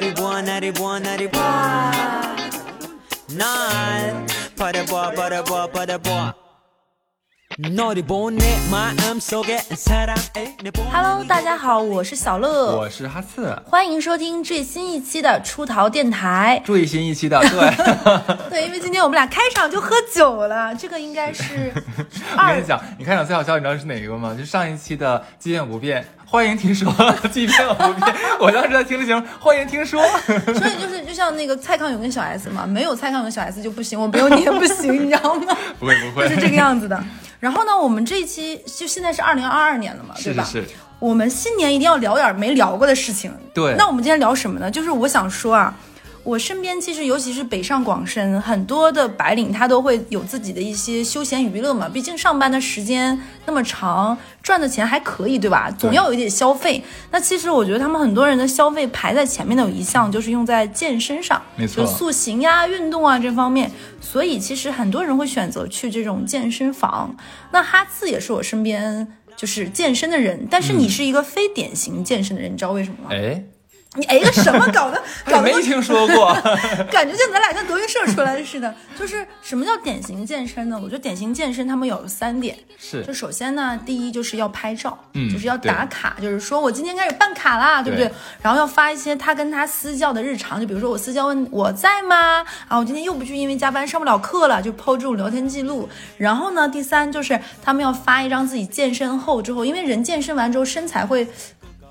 [0.00, 1.42] 날이 부어 날이 부어 날이 부어
[3.36, 6.34] 날 버려봐 버려봐 버려봐
[7.74, 16.60] 너를 보내 마음속에 사랑해 내 보내 Hello，大家好，我是小乐，我是哈刺，欢迎收听最新一期的出逃电台。
[16.64, 18.50] 最新一期的对。
[18.50, 21.72] 对，因为今天我们俩开场就喝酒了，这个应该是
[22.36, 24.34] 二我跟你讲，你开场最好笑，你知道是哪个吗？
[24.36, 26.89] 就上一期的“既变不变”， 欢迎听说
[27.29, 28.15] “即便不变”。
[28.39, 30.01] 我当时在听着节目，欢迎听说。
[30.25, 35.53] 所以就是就像那个蔡康永跟小 S 嘛，没有蔡康永小 S 就不行，我没有你也不行，你知道吗？
[35.77, 37.03] 不会不会，就是这个样子的。
[37.41, 40.41] 然后呢，我们这一期就现在是二零二二年了嘛，对吧？
[40.45, 43.29] 是是是，我们新年一定要聊点没聊过的事情。
[43.53, 44.71] 对那我们今天聊什么呢？
[44.71, 45.73] 就是我想说啊，
[46.23, 51.89] 我身边其实尤其是北上广深很多的白领，他都会有自己的一些休闲娱乐嘛。
[51.89, 55.69] 毕竟上班的时间那么长，赚的钱还可以，对吧？
[55.77, 56.83] 总要有一点消费。
[57.11, 63.71] 那其实我觉得他们很多人的消费排在前面的有一项就是用在健身上，没错就塑形呀、运动啊这方面。
[63.99, 67.15] 所以其实很多人会选择去这种健身房。
[67.51, 69.17] 那哈次也是我身边。
[69.37, 73.09] 就是健身的人，但是你是一个非典型健身的人，你知道为什么吗？
[73.11, 73.43] 哎，
[73.97, 75.01] 你哎个什么搞的？
[75.25, 76.33] 搞得没听说过。
[76.89, 78.73] 感觉像咱俩像德云社出来的似的。
[78.97, 80.79] 就是什么叫典型健身呢？
[80.81, 88.07] 我觉得典型健身他们有三点，是就首先呢，第一就是要拍照，嗯就是要打卡，就是说我今天开始办卡啦，对不对？
[88.07, 92.45] 对然后要发一些他跟他私教的日常，就比如说我私教问我在吗？
[92.69, 95.89] 啊，我今天又不去，因为加班上不了课了，就抛这种聊天记录。
[96.17, 101.27] 然后呢，第三就是他们要发一张自己健身后之后，因为人健身完之后身材会。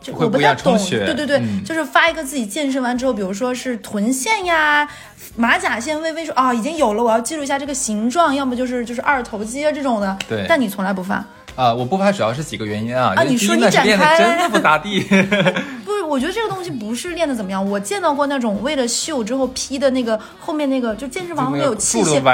[0.00, 4.88] 就我不太懂，对对对，嗯就是发一个自己健身完之后，比如说是臀线呀、
[5.36, 10.16] 马甲线微微说啊已经有了，我要记录一下这个形状，要么就是就是二头肌啊这种的。
[10.28, 11.24] 对但你从来不发。
[11.56, 13.12] 啊，我不发主要是几个原因啊。
[13.14, 15.02] 啊你说你练的真的不咋地。
[15.84, 22.22] 不是，我觉得这个东西不是练的怎么样，我见到过那种为了秀之后 P 的那个后面那个，就健身房后面有器械？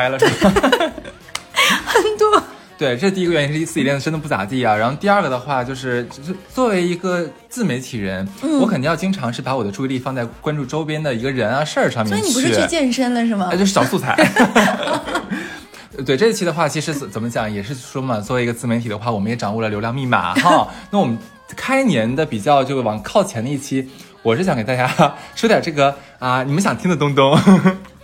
[1.87, 2.43] 很多。
[2.79, 4.77] 对，这第一个原因是自己练的真的不咋地啊。
[4.77, 12.23] 然后第二个的话，就是就是作为一个自媒体人，嗯我肯定要经常是把我的注意力放在关注周边的一个人啊事儿上面去。
[12.23, 13.57] 所以你不是去健身了是吗哎，？
[13.57, 14.15] 就是找素材。
[16.05, 20.69] 对这一期的话，其实怎怎么讲，也是说嘛，作为一个自媒体的话，我们也掌握了流量密码哈。
[20.93, 21.17] 那我们
[21.57, 23.89] 开年的比较就往靠前的一期，
[24.23, 24.87] 我是想给大家
[25.35, 27.35] 说点这个啊，你们想听的东东。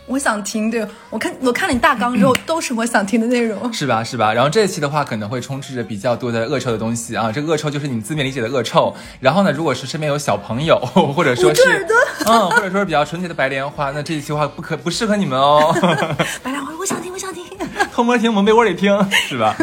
[0.07, 3.73] 我想听，对我看我看了你大纲之后， 都是我想听的内容。
[3.73, 4.03] 是吧？
[4.03, 4.33] 是吧？
[4.33, 7.31] 然后这一期的话，可能会充斥着比较多的恶臭的东西啊。
[7.31, 8.95] 这个恶臭就是你字面理解的恶臭。
[9.21, 10.77] 然后呢，如果是身边有小朋友，
[11.15, 11.97] 或者说是捂耳朵
[12.27, 15.75] 嗯，或者说是比较纯洁的白莲花，那这一期的话不可不适合你们哦。
[16.43, 17.45] 白莲花，我想听，我想听。
[17.93, 19.55] 偷摸听，蒙被窝里听，是吧？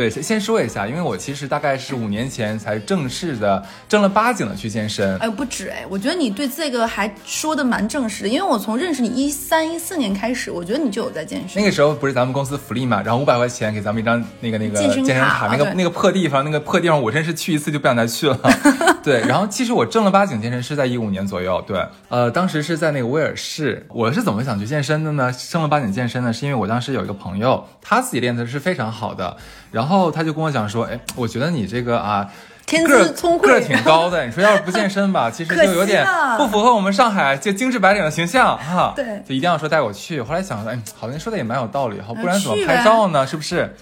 [0.00, 5.14] 对，先先说一下，因为我其实大概是五年前才正式的正儿八经的去健身。
[5.18, 11.60] 哎，不止哎，我觉得你对这个还说的蛮正式的，因为我从认识你一三一四年开始，我觉得你就有在健身。
[11.60, 18.38] 那个时候不是咱们公司福利嘛，然后五百块钱给咱们一张那个那个健身卡身卡，那个对那个破地方，那个破地方，我真是去一次就不想再去了。
[19.04, 23.86] 对，然后其实我正儿八经健身是在一五年左右，对，呃，当时是在那个威尔士。
[23.90, 25.30] 我是怎么想去健身的呢？
[25.50, 29.36] 正儿八经健身呢，是因为我当时有一个朋友，他自己练的是非常好的，
[29.70, 32.30] 然后他就跟我讲说，哎，我觉得你这个啊。
[32.66, 36.06] 天个儿资聪慧个儿挺高的，你说要是不健身吧， 其实就有点
[36.38, 38.92] 不符合我们上海这精致白领的形象哈。
[38.94, 40.22] 对就一定要说带我去。
[40.22, 43.26] 后来想说，哎，好像说的也蛮有道理哈，不然怎么拍照呢？
[43.26, 43.74] 是不是？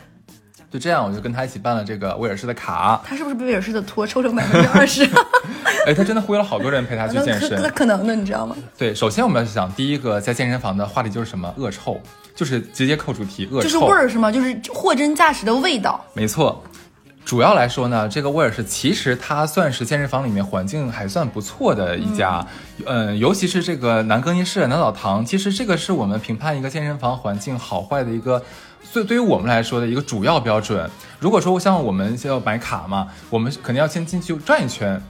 [0.70, 2.98] 就这样，我就跟他一起办了这个威尔士的卡。
[3.04, 5.04] 他是不是被威尔士的托抽成百分之二十？
[5.86, 7.70] 哎，他真的忽悠了好多人陪他去健身那身。
[7.72, 8.56] 可能的，你知道吗？
[8.78, 11.52] 对，首先我们要想，第一个在健身房的话题就是什么？
[11.58, 12.00] 恶臭，
[12.38, 13.62] 就是直接扣主题，恶臭。
[13.64, 14.30] 就是味儿是吗？
[14.30, 16.00] 就是货真价实的味道。
[16.12, 16.62] 没错，
[17.24, 22.46] 主要来说呢，这个味儿是其实它算是健身房里面环境还算不错的一家，
[22.86, 28.40] 嗯、尤其是这个男更衣室、男澡堂，其实这个是我们评判一个健身房环境好坏的一个。
[28.84, 30.88] 所以对于我们来说的一个主要标准，
[31.18, 35.02] 如果说像我们要买卡嘛，我们肯定要先进去转一圈，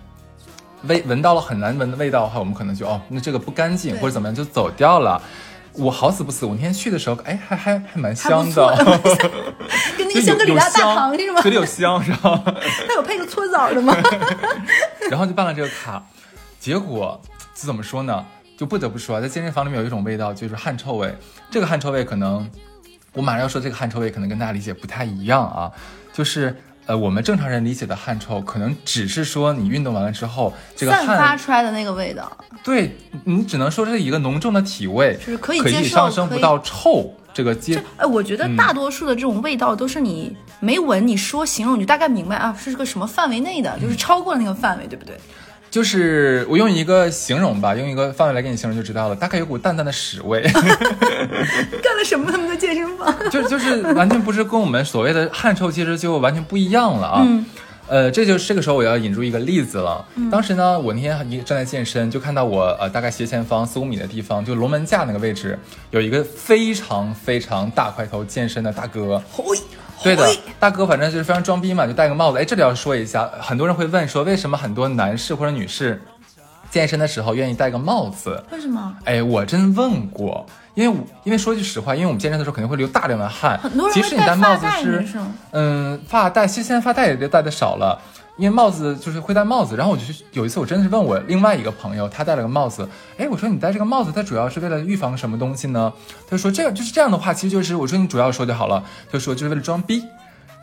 [0.85, 5.21] 闻闻到了很难闻的味道的话，我们可能就哦，那这个不干净或者怎么样就走掉了。
[5.75, 8.85] 我好死不死，我那天去的时候，哎，还还还蛮香错的，
[9.97, 11.41] 跟那个香格里拉大堂是吗？
[11.41, 12.43] 嘴里有香是吧？
[12.89, 13.97] 它 有配个搓澡的吗？
[15.11, 16.05] 然后就办了这个卡，
[16.59, 17.21] 结果
[17.55, 18.25] 这怎么说呢？
[18.57, 21.17] 就不得不说啊，在健身房里面有一种味道，就是汗臭味。
[21.51, 22.51] 这个汗臭味可能，
[23.13, 25.71] 我马上要说这个汗臭味可能跟大家理解不太一样啊，
[26.13, 26.57] 就是。
[26.89, 37.79] 呃，我们正常人理解的汗臭，可能只是说你运动完了之后，这个散发，出来的那个味道，对你只能说是一个浓重的体味，就是可以接受上升不到臭这个阶
[38.11, 45.15] 我觉得大多数的这种味道都是你没闻，你说形容你就大概明白啊，是个什么范围内的，就是超过了那个范围，对不对？
[45.71, 52.31] 就是我用一个形容吧，用一个范围来给你形容就知道了，大概有股淡淡的屎味， 干了什么？
[52.33, 53.15] 他们在健身房？
[53.31, 57.23] 就就是完全不是跟我们所谓的汗臭其实就完全不一样了啊。
[57.27, 57.45] 嗯
[57.91, 60.05] 呃，这就这个时候我要引入一个例子了。
[60.31, 65.59] 当时呢，我那天一正在健身，就看到我呃大概斜前方四五米的地方，就龙门架那个位置，
[65.91, 69.23] 有一个非常非常大块头健身的大哥。
[69.33, 69.43] 嘿，
[70.03, 70.25] 对的，
[70.61, 72.39] 大哥反正就是非常装逼嘛，就戴个帽子。
[72.39, 76.01] 哎，这里要说一下，很多人会问说，为什么很多男士或者女士
[76.71, 78.43] 健身的时候愿意戴个帽子？
[78.51, 78.97] 为什么？
[79.05, 85.05] 哎，我真问过，因为我因为说句实话，因为我们健身的时候肯定会流大量的汗，很多人即使你戴帽子，是。
[85.53, 88.01] 嗯，发带，其实现在发带也戴的少了，
[88.39, 89.77] 因为帽子就是会戴帽子。
[89.77, 92.89] 然后我就去有一次，我真的是问我另外一个朋友，他戴了个帽子，
[93.19, 95.93] 哎，我说你戴这个帽子，它主要是为了预防什么东西呢？
[96.27, 98.83] 他就说这个就是这样的话，其实就是我说你主要说就好了，
[99.13, 100.03] 就说就是为了装逼，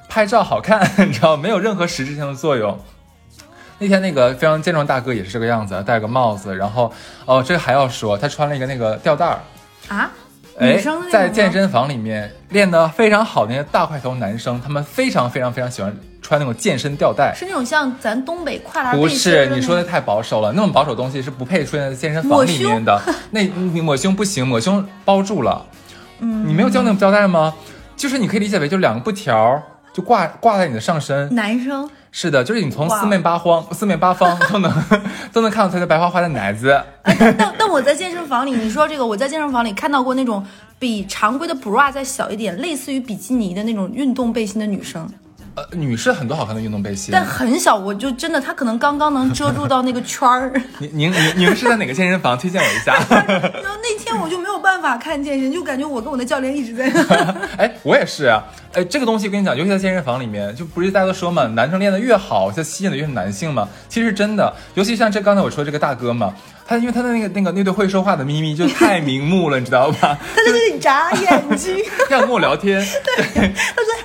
[0.09, 2.79] 拍照好看，你知道，没有任何实质性的作用。
[3.77, 6.91] 那天那个非常健壮大哥也是这个样子，戴个帽子，然后
[7.25, 9.39] 哦，这个还要说，他穿了一个那个吊带儿，
[9.89, 10.09] 啊？
[10.57, 10.81] 哎
[11.11, 15.93] 在健身房里面练得非常好的那些大块头男生，他们非常非常非常喜欢
[16.25, 17.31] 穿那种健身吊带。
[17.35, 22.99] 是那种像咱东北跨栏不是，你说的太保守了，那种保守东西是不配出现在健身房里面的。
[23.29, 25.63] 那你抹胸不行，抹胸包住了。
[26.19, 27.53] 嗯，你没有教那种吊带吗？
[27.95, 29.61] 就是你可以理解为就两个布条
[29.93, 31.33] 就挂挂在你的上身。
[31.35, 34.83] 男生是的，就是你从四面八方四面八方都能
[35.31, 36.81] 都能看到他的白花花的奶子。
[37.03, 40.45] 但但我在健身房里，你说这个，我在健身房里看到过那种
[40.79, 45.07] 比常规的 bra 再小一点，类似于比基尼的那种运动背心的女生，
[45.55, 47.11] 呃，女士很多好看的运动背心。
[47.13, 50.51] 但很小，我就真的，她可能刚刚能遮住到那个圈儿。
[50.79, 52.37] 您您您您是在哪个健身房？
[52.37, 52.93] 推荐我一下。
[53.09, 57.35] 然后那天我就没有办法看健身，就感觉我跟我的教练一直在那。
[57.57, 58.43] 哎，我也是啊。
[58.73, 63.69] 哎，这个东西跟你讲，尤其在健身房里面，就不是大家都说嘛，男生练得越好，就吸引的越是男性嘛。
[63.87, 66.33] 其实真的，尤其像这刚才我说这个大哥嘛，
[66.67, 70.19] 他因为他的那个那个那对会说话的咪咪就太明目了，你知道吧？
[70.35, 71.77] 他在那里眨眼睛，
[72.11, 72.85] 要跟我聊天，
[73.15, 74.04] 对他说嗨，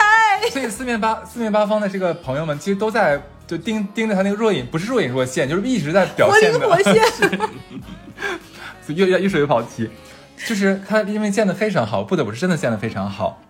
[0.51, 6.59] 所以四面八四面八方的这个朋友们，其实都在就盯盯着他那个若隐，不是若隐若现，就是一直在表活现的。
[6.59, 7.41] 灵活现。
[8.89, 9.89] 越越越说越跑题，
[10.49, 13.41] 就是他因为建的非常好，不得不是真的建的非常好。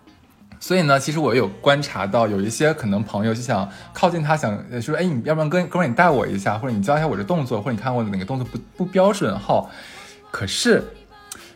[0.59, 9.65] 所以呢，其实我有观察到，有一些可能朋友就想靠近他，想呃说，哎，你要不然哥哥们儿你带我一下，或者你教一下我这动作，或者你看我哪个动作不不标准哈。
[10.29, 10.83] 可是，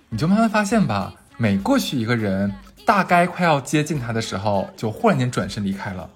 [0.10, 2.52] 你就慢慢发现吧，每过去一个人，
[2.86, 6.08] 大概快要接近他的时候，就忽然间转身离开了。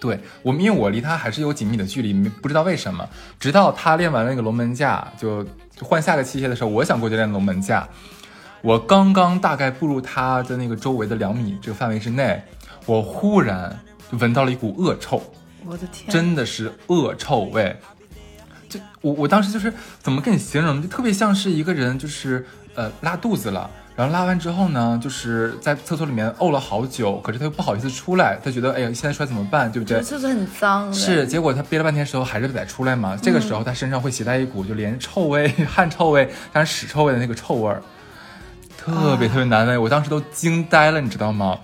[0.00, 3.08] 对我，因为我离他还是有几米的距离，没不知道为什么。
[3.38, 7.88] 直到他练完那个龙门架，就就换下个器械的时候，我想过去练龙门架。
[8.60, 12.42] 我刚刚大概步入他的那个周围的两米这个范围之内，
[12.86, 13.78] 我忽然
[14.10, 15.22] 就闻到了一股恶臭，
[15.64, 17.74] 我的天，真的是恶臭味。
[18.68, 23.70] 就我我当时就是怎么跟你形容，就特别像是一个人就是呃拉肚子了。
[23.96, 30.02] 然后拉完之后呢，就是在厕所里面呕了好久，可是他又不好意思出来，他觉得哎呀，现在出来怎么办，对不对？
[30.02, 30.92] 厕所很脏的。
[30.92, 33.16] 是，结果他憋了半天时候还是得出来嘛。
[33.22, 37.80] 这个时候他身上会携带一股就连臭味、 汗臭味，但是屎臭味的那个臭味儿，
[38.76, 39.80] 特别特别难闻。
[39.80, 41.56] 我当时都惊呆了，你知道吗？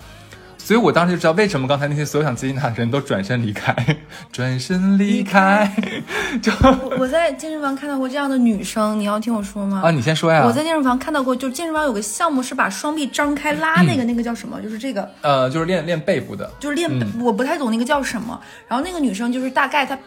[0.62, 3.74] 所以我当时就知道为什么刚才那些所有想接近他的人都转身离开，
[4.30, 5.70] 转身离开。
[6.42, 9.80] 就我我在健身房看到过这样的女生，你要听我说吗？
[9.84, 10.44] 啊，你先说呀。
[10.46, 14.60] 我在健身房看到过，就健身房有个项目是把双臂张开拉那个、那个叫什么？
[14.60, 16.48] 就是这个，呃，就是练练背部的。
[16.60, 18.38] 就是练，嗯我不太懂那个叫什么。
[18.68, 19.98] 然后那个女生就是大概她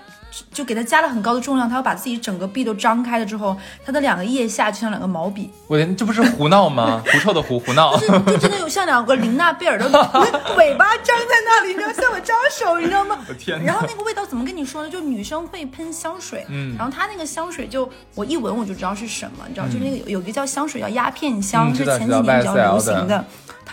[0.51, 7.03] 就给它加了很高的重量，它要把自己整个臂都张开了之后，它的两个腋下就像两个毛笔，我的这不是胡闹吗？
[7.11, 7.97] 狐臭的狐，胡闹。
[7.97, 9.85] 就就真的有像两个玲娜贝尔的
[10.57, 13.19] 尾巴张在那里，你知道向我招手，你知道吗？
[13.29, 14.89] 我天然后那个味道怎么跟你说呢？
[14.89, 23.23] 就女生会喷香水，嗯然后它那个香水就我一闻我就知道是什么，你知道，就是那个有有一个叫香水叫鸦片香，嗯是前几年比较流行的。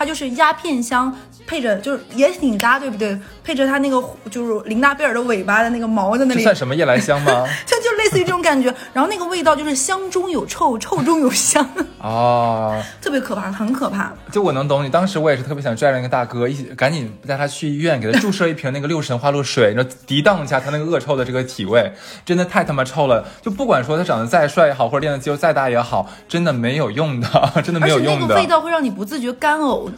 [0.01, 1.15] 它就是鸦片香，
[1.45, 3.15] 配着就是也挺搭，对不对？
[3.43, 7.45] 配着它那个就是琳娜贝尔的尾巴的那个毛在那里，这算什么夜来香吗？
[7.69, 8.73] 它就类似于这种感觉。
[8.93, 11.63] 然后那个味道就是香中有臭，臭中有香，
[11.99, 14.11] 哦， 特别可怕，很可怕。
[14.31, 21.93] 就我能懂你，当时我也是特别想拽着那个大哥一起，赶紧带他去医院，给他注射一瓶那个六神花露水，然后涤荡一下他那个恶臭的这个体味，
[22.25, 23.23] 真的太他妈臭了。
[23.43, 27.27] 就不管说他长得再帅也好，或者练的肌肉再大也好，真的没有用的，
[27.63, 28.21] 真的没有用的。
[28.21, 29.90] 那个味道会让你不自觉干呕。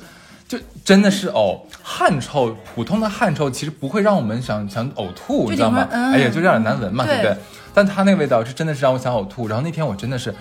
[0.83, 5.87] 就真的是呕，汗臭，普通的汗臭其实不会让我们想想呕吐，你知道吗？
[5.91, 7.37] 哎呀，就有点难闻嘛，对不对对？
[7.73, 9.47] 但他那个味道是真的是让我想呕吐。
[9.47, 10.35] 然后那天我真的是，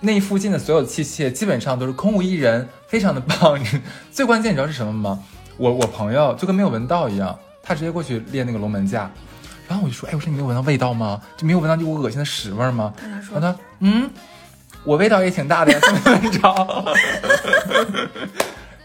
[0.00, 3.58] 那附近的所有器械基本上都是空无一人，非常的棒。
[4.12, 5.18] 最关键你知道是什么吗？
[5.56, 9.10] 我我朋友就跟没有闻到一样，他直接过去练那个龙门架。
[9.66, 11.20] 然后我就说，哎，我说你没有闻到味道吗？
[11.36, 12.92] 就没有闻到一股恶心的屎味儿吗？
[12.96, 14.08] 他说然后他，嗯，
[14.84, 16.94] 我味道也挺大的呀，怎么闻着？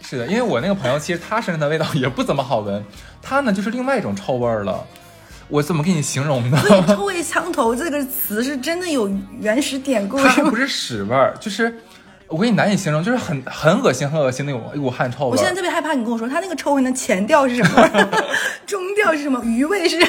[0.04, 2.84] 是的，因为我那个朋友其实他身上的味道也不怎么好闻，
[3.22, 4.86] 他呢就是另外一种臭味儿了。
[5.50, 6.58] 我怎么给你形容呢
[6.88, 10.56] ？“臭味相投”这个词是真的有原始典故，是吗它不？
[10.56, 11.80] 是屎味儿，就是
[12.28, 15.32] 我给你难以形容，就是很很恶心、很恶心那种一股汗臭味。
[15.32, 18.10] 我现在特别害怕你跟我说他那个臭味的，前调是什么，
[18.66, 20.00] 中调是什么，余味是。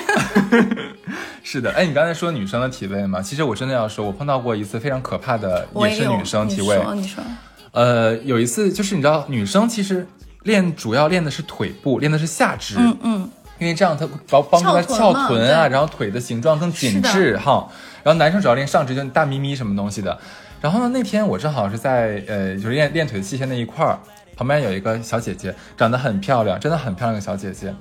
[1.43, 6.83] 是的，哎，你刚才说女生的体味嘛，其实我真的要说，我碰到过一次非常可怕的，也是女生体味你。
[6.83, 7.25] 说，你说，
[7.75, 10.07] 呃，有一次就是你知道，女生其实
[10.45, 17.69] 练主要练的是腿部，练的是下肢，嗯嗯，因为这样它帮帮助她翘翘臀啊，然后腿的形状更紧致哈。
[18.05, 20.17] 然后男生主要练上肢，就大咪咪什么东西的。
[20.61, 23.99] 然后呢，那天我正好是在呃，就是练练腿的器械那一块儿，
[24.37, 27.75] 旁边有一个小姐姐，长得很漂亮，真的很漂亮的小姐姐，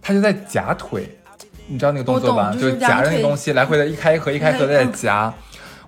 [0.00, 1.18] 她就在夹腿，
[1.66, 2.52] 你知道那个动作吧？
[2.54, 5.34] 就是是夹着那个东西来回的一开一合，一开合的在嗯夹。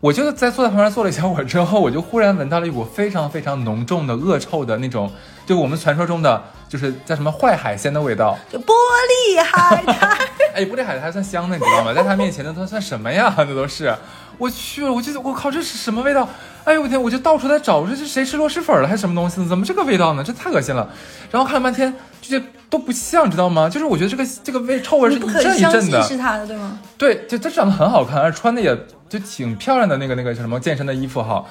[0.00, 5.11] 我就在坐在旁边坐了一小会儿之后，我就忽然闻到了一股非常非常浓重的恶臭的那种，
[5.45, 8.38] 就我们传说中的就是叫什么坏海鲜的味道。
[8.50, 8.73] 就玻
[9.11, 10.19] 璃海苔。
[10.55, 11.93] 哎，玻璃海苔还算香的，你知道吗？
[11.93, 13.35] 在他面前那都算什么呀？
[13.38, 13.93] 那都是，
[14.38, 16.28] 我去了，我就我靠，这是什么味道？
[16.64, 19.49] 哎呦我天，我就到处在找，我说这谁吃螺蛳粉了还是什么东西呢？
[19.49, 20.23] 怎么这个味道呢？
[20.23, 20.88] 这太恶心了。
[21.31, 23.69] 然后看了半天，这些都不像，你知道吗？
[23.69, 26.02] 就是我觉得这个这个味臭味是不一阵一阵的。
[26.02, 26.78] 是他的，对吗？
[26.97, 28.76] 对，就他长得很好看，而穿的也
[29.09, 31.45] 就挺漂亮的那个那个叫什么健身的衣服哈，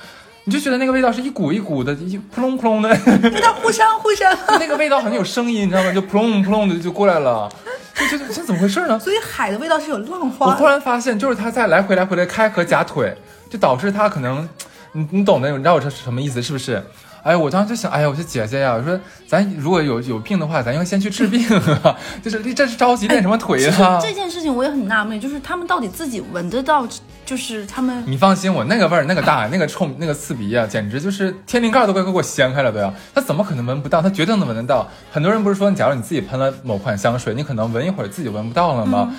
[0.44, 4.36] 你就觉得那个味道是一股一股的，一扑隆扑隆的，有点互相互相。
[4.60, 5.92] 那个味道很有声音，你知道吗？
[5.92, 7.52] 就扑隆扑隆的就过来了，
[7.96, 9.00] 这这这怎么回事呢？
[9.00, 13.16] 所以海的味道是有浪花我突然发现，就是他在来回来回的开合夹腿，
[13.50, 14.48] 就导致他可能，
[14.92, 16.82] 你你懂的，你知道我这是什么意思是不是？
[17.24, 18.98] 哎，我当时就想，哎呀，我说姐姐呀，我说
[19.28, 21.46] 咱如果有有病的话，咱应该先去治病
[21.84, 24.00] 啊， 就是这是着急练什么腿啊？
[24.02, 26.88] 这件事情我也很纳闷，就是他们到底自己闻得到，
[27.27, 32.91] 就是他们你放心，我那个味儿、那个大、 那个臭、那个刺鼻啊，简直就是天灵盖都快给我掀开了都要。
[33.13, 34.01] 他怎么可能闻不到？
[34.01, 34.89] 他绝对能闻得到。
[35.12, 39.13] 很多人不是说，假如你自己喷了某款香水，你可能闻一会儿自己闻不到了吗？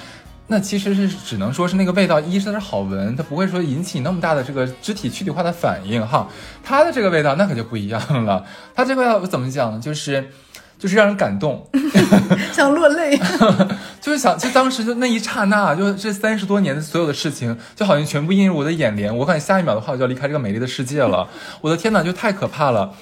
[0.46, 6.26] 那其实是只能说是那个味道，一是它是好闻，它不会说引起那么大的这个肢体躯体化的反应哈。
[6.64, 8.42] 它的这个味道那可就不一样了，
[8.74, 9.78] 它这个味道怎么讲呢？
[9.78, 10.30] 就是
[10.78, 11.66] 就是让人感动，
[12.52, 13.18] 想落泪。
[14.00, 19.14] 就是想，就当时就那一刹那，就这三十多年的所有的事情，就好像全部映入我的眼帘。
[19.14, 21.28] 我感觉下一秒的话，我就要离开这个美丽的世界了。
[21.60, 22.94] 我的天哪，就太可怕了。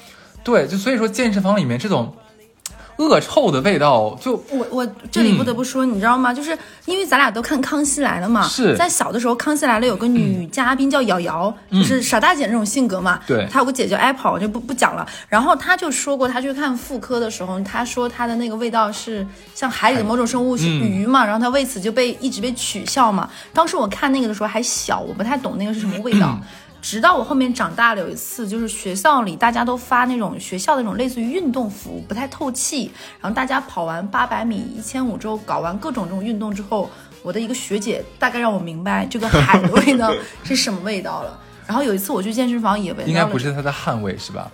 [0.42, 2.14] 对，就所以说健身房里面这种
[2.98, 6.32] 恶臭的味道，就我我这里不得不说，你知道吗？
[6.32, 13.20] 就是因为咱俩都看《康熙来了》嘛，是在小的时候，《康熙来了》有个女嘉宾叫瑶瑶，就是傻大姐那种性格嘛。
[13.26, 15.06] 对她有个姐叫 Apple，我就不不讲了。
[15.28, 23.28] 然后她就说过，她去看妇科的时候，她说她的那个味道是像海里的某种生物是鱼嘛，然后她为此就被一直被取笑嘛。
[23.52, 26.38] 当时我看那个的时候还小，我不太懂那个是什么味道。
[26.86, 32.88] 直到我后面长大了，有一次就是学校里大家都发那种学校的那种类似于运动服，不太透气。
[33.20, 36.88] 然后大家跑完八百米、一千五之后，搞完各种这种运动之后，
[37.24, 40.14] 我的一个学姐大概让我明白这个海的味道
[40.44, 41.36] 是什么味道了。
[41.66, 44.48] 然后有一次我去健身房也闻到了，应该不是它的汗味是吧？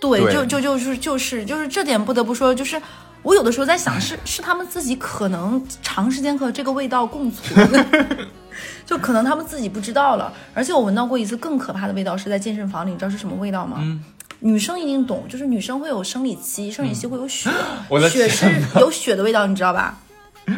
[0.00, 2.82] 对，对就就就是就是就是这点不得不说，就是
[3.22, 7.86] 我有的时候在想，是 是他们自己可能长时间和这个味道共存，
[8.86, 10.32] 就可能他们自己不知道了。
[10.54, 13.78] 而且我闻到过一次更可怕的味道，是在健身房里，你知道是什么味道吗？
[13.80, 14.02] 嗯
[14.40, 17.48] 女生一定懂，就是女生会有生理期，生理期会有血，
[18.10, 18.46] 血是
[18.78, 19.98] 有血的味道，你知道吧？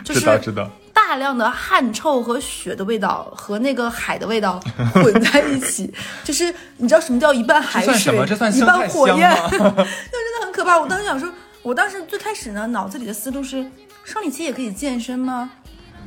[0.05, 0.69] 就是知道知道。
[0.93, 4.61] 大量的汗臭和血的味道和那个海的味道
[4.93, 8.27] 混在一起，就是你知道什么叫一半海水这算什么？
[8.27, 9.73] 这算一半火焰，香吗？
[9.77, 10.77] 那真的很可怕。
[10.77, 11.31] 我当时想说，
[11.63, 13.65] 我当时最开始呢，脑子里的思路是，
[14.03, 15.51] 生理期也可以健身吗？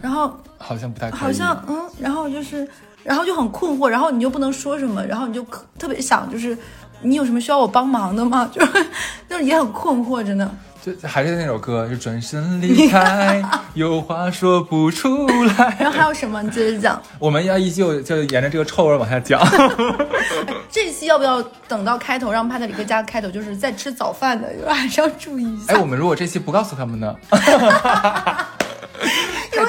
[0.01, 1.11] 然后好像不太。
[1.11, 2.67] 好像嗯，然后就是，
[3.03, 5.45] 然后就很困惑，然后你又不能说什么，然后你就
[5.77, 6.57] 特别想，就是
[7.01, 8.49] 你有什么需要我帮忙的吗？
[8.53, 8.85] 就是
[9.29, 10.49] 就是也很困惑，真的。
[10.83, 13.39] 就还是那首歌，就转身离开，
[13.75, 15.77] 有话说不出来。
[15.79, 16.41] 然后还有什么？
[16.41, 16.99] 你接着讲。
[17.19, 19.39] 我们要依旧就沿着这个臭味往下讲。
[20.71, 25.75] 这期要不要等到开头让帕特里克加个开头，就是在吃早饭的，还是要注意一下。
[25.75, 27.15] 哎，我们如果这期不告诉他们呢？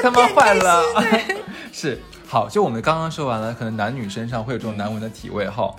[0.03, 0.83] 太他妈坏了！
[1.73, 5.73] 是好，就我们刚刚说完了，可能男女身上会有这种难闻的体味哈。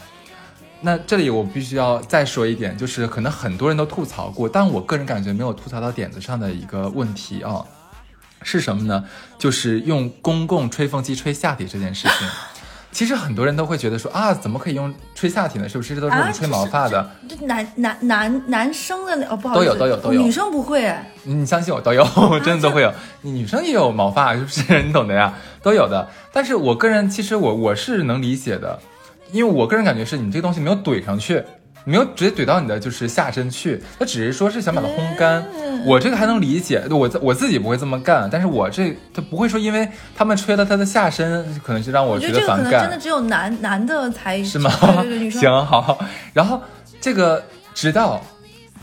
[0.80, 7.66] 那这里我必须要再说一点，就是可能很多人都吐槽过，但我个人感觉没有吐槽到点子上的一个问题啊，
[8.44, 9.04] 是什么呢？
[9.38, 12.28] 就是用公共吹风机吹下体这件事情。
[12.94, 15.68] 其实很多人都会觉得说啊，怎么可以用吹下体呢？
[15.68, 17.10] 是不是这都是我啊们吹毛发的？
[17.28, 21.12] 这男男男男生的那哦，不好意思，都有都有都有女生不会哎。
[21.24, 22.04] 你你相信我，都有，
[22.46, 22.94] 真的都会有。
[23.22, 24.84] 你女生也有毛发，是不是？
[24.84, 25.34] 你懂的呀，
[25.64, 26.08] 都有的。
[26.32, 28.80] 但是我个人其实我我是能理解的，
[29.32, 31.44] 因为我个人感觉是你这个东西没有怼上去，
[31.84, 35.46] 没有直接怼到你的就是下身去，他只是说是想把它烘干。
[35.86, 42.98] 我这个还能理解，我我自己不会这么干，但是我这他不会说因为他们吹了他的下身，可能就让我觉我觉得这个可反感能真的。
[42.98, 44.72] 只有男男的才是吗？
[45.02, 46.00] 对对对，行好，
[46.32, 46.62] 然后
[47.02, 48.22] 这个直到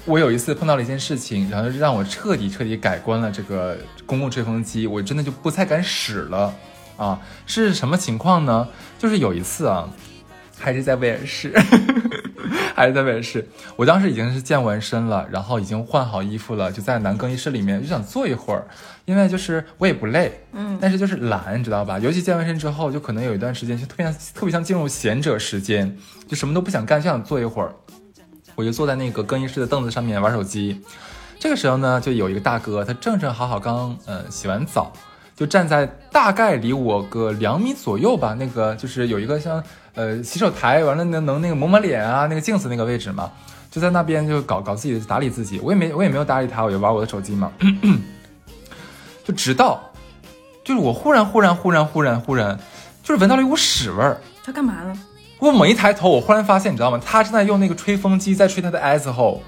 [0.04, 6.52] 我有一次碰到了一件事情，然后让我彻底彻底改观了这个公共吹风机，我真的就不太敢使了
[6.99, 7.19] 啊！
[7.47, 8.69] 是什么情况呢？
[8.99, 9.88] 就是有一次啊，
[10.61, 11.52] 还是在威尔士，
[12.76, 13.45] 还是在威尔士，
[13.76, 18.64] 我当时已经是健完身了，然后已经换好衣服了，就在男更衣室里面就想坐一会儿，
[19.07, 21.99] 因为就是我也不累，嗯但是就是懒，你知道吧？
[21.99, 25.97] 尤其健完身之后，就可能有一段时间就特别像特别像进入闲者时间，
[26.29, 27.73] 就什么都不想干，就想坐一会儿。
[28.57, 30.83] 我就坐在那个更衣室的凳子上面玩手机。
[31.38, 34.93] 这个时候呢，就有一个大哥，他正正好好刚呃洗完澡，
[35.35, 39.62] 就站在大概离我个两米左右吧，那个就是有一个像
[39.95, 43.31] 呃洗手台，完了能能那个抹抹脸啊，那个镜子那个位置嘛，
[43.71, 45.61] 就在那边就搞搞自己的打理自己。
[45.63, 47.51] 我也没我也没有搭理他，我就玩我的手机嘛。
[49.25, 49.81] 就直到
[50.65, 52.59] 就是我忽然忽然忽然忽然忽然
[53.03, 54.21] 就是闻到了一股屎味儿。
[54.45, 54.93] 他干嘛呢？
[55.39, 57.01] 我猛一抬头，我忽然发现，你知道吗？
[57.05, 59.41] 他正在用那个吹风机在吹他的 S hole，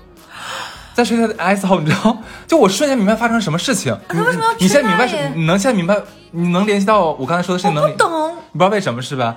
[0.94, 2.16] 在吹他的 S hole，你知道？
[2.46, 3.96] 就我瞬间明白发生了什么事情。
[4.08, 5.32] 他为什么要你你现在明白？
[5.34, 6.00] 你能现在明白？
[6.30, 7.74] 你能联系到我刚才说的事情？
[7.74, 8.08] 能懂。
[8.52, 9.36] 你不知道为什么是吧？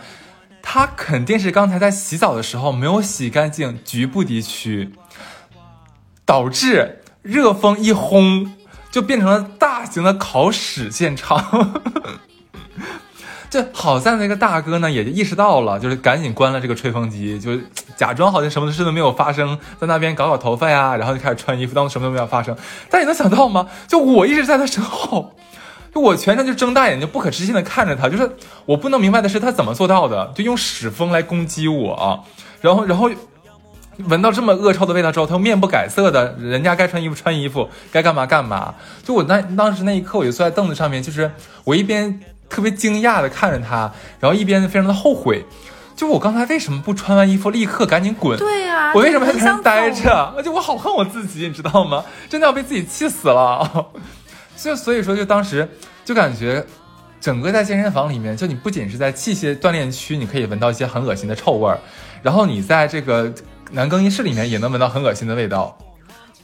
[0.67, 4.91] 他肯定是刚才在洗澡的时候没有洗干净局部地区，
[6.25, 8.51] 导致热风一轰，
[8.91, 11.81] 就变成了大型的烤屎现场。
[13.50, 17.57] 这好在那个大哥呢，也就意识到了，就是赶紧关了这个吹风机，就
[17.95, 22.57] 假装好像什么事都没有发生，在那边搞搞头发呀，然后就开始穿衣服，当做什么都没有发生。
[22.89, 23.67] 但你能想到吗？
[23.88, 25.38] 就我一直在他身后，
[25.96, 28.30] 就我全程就睁大眼睛，不可置信的看着他，就是
[28.66, 32.25] 我不能明白的是他怎么做到的，就用屎风来攻击我，
[32.60, 33.10] 然后然后
[34.10, 38.76] 闻到这么恶臭的味道之后，他又面不改色的，人家该穿衣服穿衣服，该干嘛干嘛。
[39.06, 41.32] 就我那当时那一刻，我就坐在凳子上面，就是
[41.63, 42.19] 我一边
[42.50, 45.46] 特别惊讶的看着他，然后一边非常的后悔，
[45.96, 48.38] 就我刚才为什么不穿完衣服立刻赶紧滚？
[48.38, 49.89] 对呀、我为什么还在那待？
[49.91, 50.34] 着？
[50.36, 52.04] 而且我好恨我自己，你知道吗？
[52.28, 53.88] 真的要被自己气死了。
[54.58, 55.68] 就所以说，就当时
[56.04, 56.65] 就感觉，
[57.20, 61.78] 整个在健身房里面，就你不仅是在器械锻炼区，你可以闻到一些很恶心的臭味儿，
[62.22, 63.34] 然后你在这个
[63.72, 65.78] 男更衣室里面也能闻到很恶心的味道。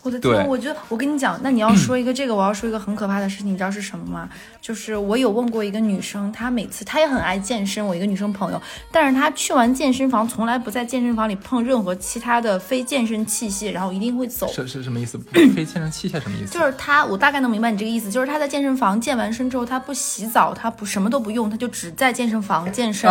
[0.03, 4.29] 我的天，我觉得我跟你讲，那你要说一个这个，我要说一个很可怕的事情，你知道是什么吗？
[4.59, 8.61] 就是我有问过一个女生，她每次她也很爱健身，我一个女生朋友，
[8.91, 14.51] 但是她去完健身房，从来不在健身房里碰任何其他的非健身器械，然后一定会走。
[14.51, 15.19] 是是什么意思？
[15.53, 16.53] 非健身器械什么意思？
[16.53, 23.07] 就是她，我大概能明白你这个意思，就是她在健身房健完身之后，她不洗澡，她不什么都不用，她就只在健身房健身，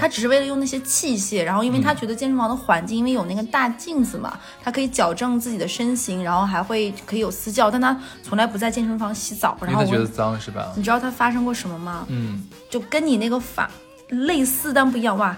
[0.00, 9.56] 她只是为了用那些器械，然后因为她觉得健身房的环境，因为有那个大镜子嘛，她可以矫正自己的身形，然后还会可以有私教，但他从来不在健身房洗澡。
[9.60, 10.72] 然后我，觉得脏是吧？
[10.76, 12.04] 你知道他发生过什么吗？
[12.08, 13.70] 嗯，就跟你那个法
[14.08, 15.36] 类似但不一样哇。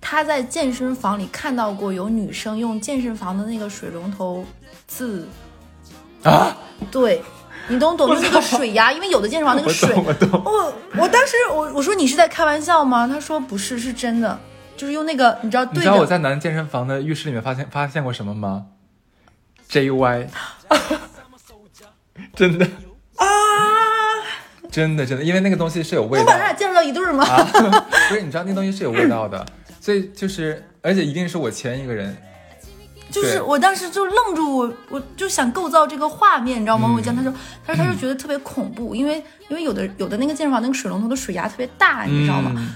[0.00, 4.44] 他在健身房里看到过有女生用健身房的那个水龙头
[4.86, 5.26] 自
[6.22, 6.56] 啊，
[6.88, 7.20] 对，
[7.66, 10.42] 你懂懂，就是那个水压， 因为有的健身房那个水，懂我懂。
[10.44, 13.08] 我我当时我我说你是在开玩笑吗？
[13.08, 14.38] 他说不是，是真的，
[14.76, 18.66] 就是用那个你知道你对你，知道我在男健身房的浴室里面发现发现过什么吗
[19.70, 20.28] ？JY，
[22.34, 22.66] 真的。
[23.16, 23.26] 啊，
[24.70, 26.24] 真的真的，因为那个东西是有味道。
[26.24, 27.24] 我把他俩介绍到一对儿吗？
[27.24, 27.42] 啊，
[28.08, 29.44] 不是，你知道那东西是有味道的，
[29.80, 32.16] 所以就是，而且一定是我前一个人，
[33.10, 36.88] 就是我当时就愣住，我我就想构造这个画面，你知道吗？
[36.90, 36.94] 嗯。
[36.94, 37.32] 我讲，他说，
[37.66, 42.52] 他说他就觉得特别恐怖，因为因为有的有的那个健身房那个水龙头的水压特别大，你知道吗？
[42.56, 42.74] 嗯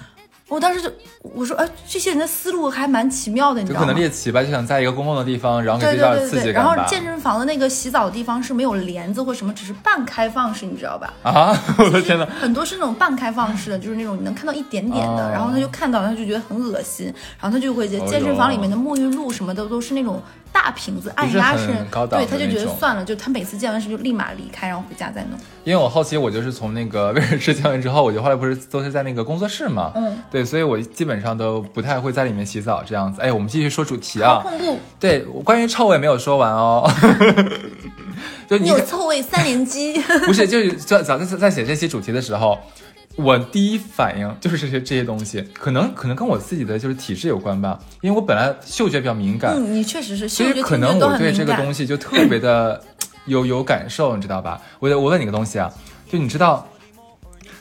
[0.53, 0.91] 我当时就
[1.23, 3.87] 我说，哎，这些人的思路还蛮奇妙的，你知道吗？
[3.87, 6.62] 可能猎奇吧，就想在一个公共的地方，然后给对对对对对，点刺激感。
[6.62, 11.15] 然后健身房的那个洗澡的地方是没有帘子或什么，只是半开放式，你知道吧？
[11.25, 17.07] 啊，我的天呐，很多是那种半开放式的，就是那种你能看到一点点的，哦然后他就看到，他就觉得很恶心，
[17.41, 25.38] 然后他就会觉得哦健身房里面的沐浴露什么的都是那种大瓶子，按压式很高档对，他就觉得算了，就他每次健完身就立马离开，然后回家再弄。
[25.65, 33.21] 因为我后期我就是从那个威尔士健完之后，我就后来不是都是在那个工作室嘛，嗯，对，所以我基本上都不太会在里面洗澡这样子。
[33.23, 34.79] 哎，我们继续说主题啊，好恐怖！
[35.01, 36.91] 对，关于臭味没有说完哦，
[38.49, 42.59] 就你你有臭味三连击，不是，就是在在在在写这期主题的时候，
[43.16, 51.72] 我第一反应就是这些这些东西，可能可能跟我自己的就是体质有关吧，因为我本来嗅觉比较敏感，嗯，你确实是，所以嗅觉、可能我听觉都很敏感对这个东。
[51.75, 52.83] 西就特别的
[53.27, 54.61] 有有感受，你知道吧？
[54.79, 55.70] 我我问你个东西啊，
[56.11, 56.66] 就你知道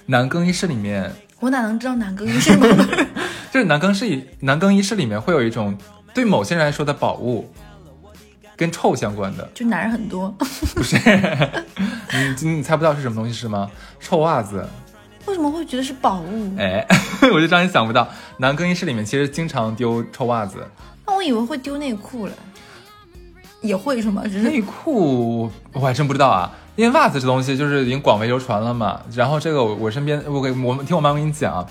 [0.05, 2.65] 男更衣室里面，我哪能知道男更衣室吗？
[3.51, 5.77] 就是男更室里男更衣室里面会有一种
[6.13, 7.51] 对某些人来说的宝物，
[8.55, 10.33] 跟臭相关的，就男人很多，
[10.73, 10.97] 不是？
[12.41, 13.69] 你你猜不到是什么东西是吗？
[13.99, 14.65] 臭袜子。
[15.25, 16.57] 为什么会觉得是宝物？
[16.57, 16.85] 哎，
[17.33, 18.07] 我就让你想不到，
[18.37, 20.67] 男更衣室里面其实经常丢臭袜子。
[21.05, 22.33] 那我以为会丢内裤了，
[23.61, 24.23] 也会是吗？
[24.23, 29.01] 只是内裤我还真不知道啊，因为袜子这东西就是已经广为流传了嘛。
[29.13, 31.65] 然后这个我我身边，我给我听我妈跟你讲，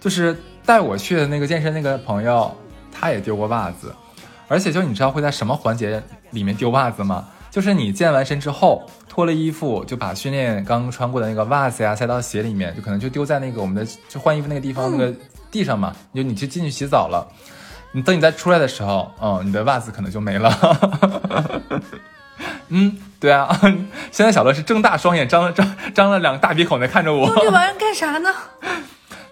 [0.00, 0.36] 就是
[0.66, 2.54] 带我去的那个健身那个朋友，
[2.92, 3.94] 他也丢过袜子，
[4.48, 7.28] 而且就你知道会在什么环节里面丢袜子吗？
[7.50, 15.12] 就是你健完身之后脱了衣服，就把训练刚穿过的那个袜子呀塞到鞋里面，就可能就丢在那个我们的就换衣服那个地方、那个
[15.50, 15.92] 地上嘛。
[16.14, 17.26] 就你去进去洗澡了，
[17.90, 20.50] 你等你再出来的时候，嗯，你的袜子可能就没了。
[22.68, 23.60] 嗯，对啊，
[24.12, 27.26] 现在小乐是睁大双眼，张了张张了两个大鼻孔在看着我。
[27.26, 28.32] 用这玩意儿干啥呢？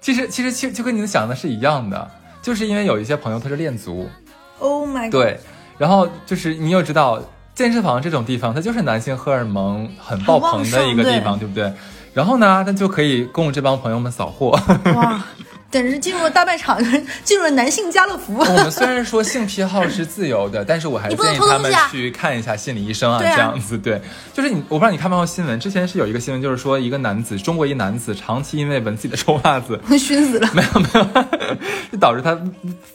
[0.01, 2.11] 其实其实其实就跟你想的是一样的，
[2.43, 4.11] 就是因为有一些朋友他是练足
[4.59, 5.13] ，Oh my god！
[5.13, 5.41] 对，
[5.79, 7.23] 然后就是你又知道
[7.59, 11.73] 健身房这种地方，它就是男性荷尔蒙很爆棚的一个地方，对不对？
[12.15, 14.51] 然后呢，他就可以供这帮朋友们扫货。
[14.95, 15.21] 哇，
[15.69, 16.79] 简直进入了大卖场，
[17.25, 18.39] 进入了男性家乐福。
[18.39, 24.01] 我们虽然说性癖好是自由的，但是我还是建议他们去看一下心理医生啊，啊这样子对。
[24.33, 30.49] 就是你，我不知道你看没看过新闻，之前是有一个新闻，就是说一个男子，中国一男子长期因为闻自己的臭袜子，熏死了。
[30.55, 31.25] 没 有没有，
[31.91, 32.41] 就导致他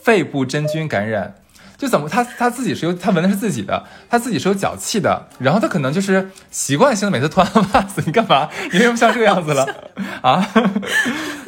[0.02, 1.36] 肺部真菌感染。
[1.77, 8.49] 就怎么他他自己是有他闻的是自己的，他自己是有脚气的，然后他可能就是习惯性的每次脱完袜子，你干嘛？
[8.71, 9.67] 你为什么像这个样子了
[10.21, 10.47] 啊？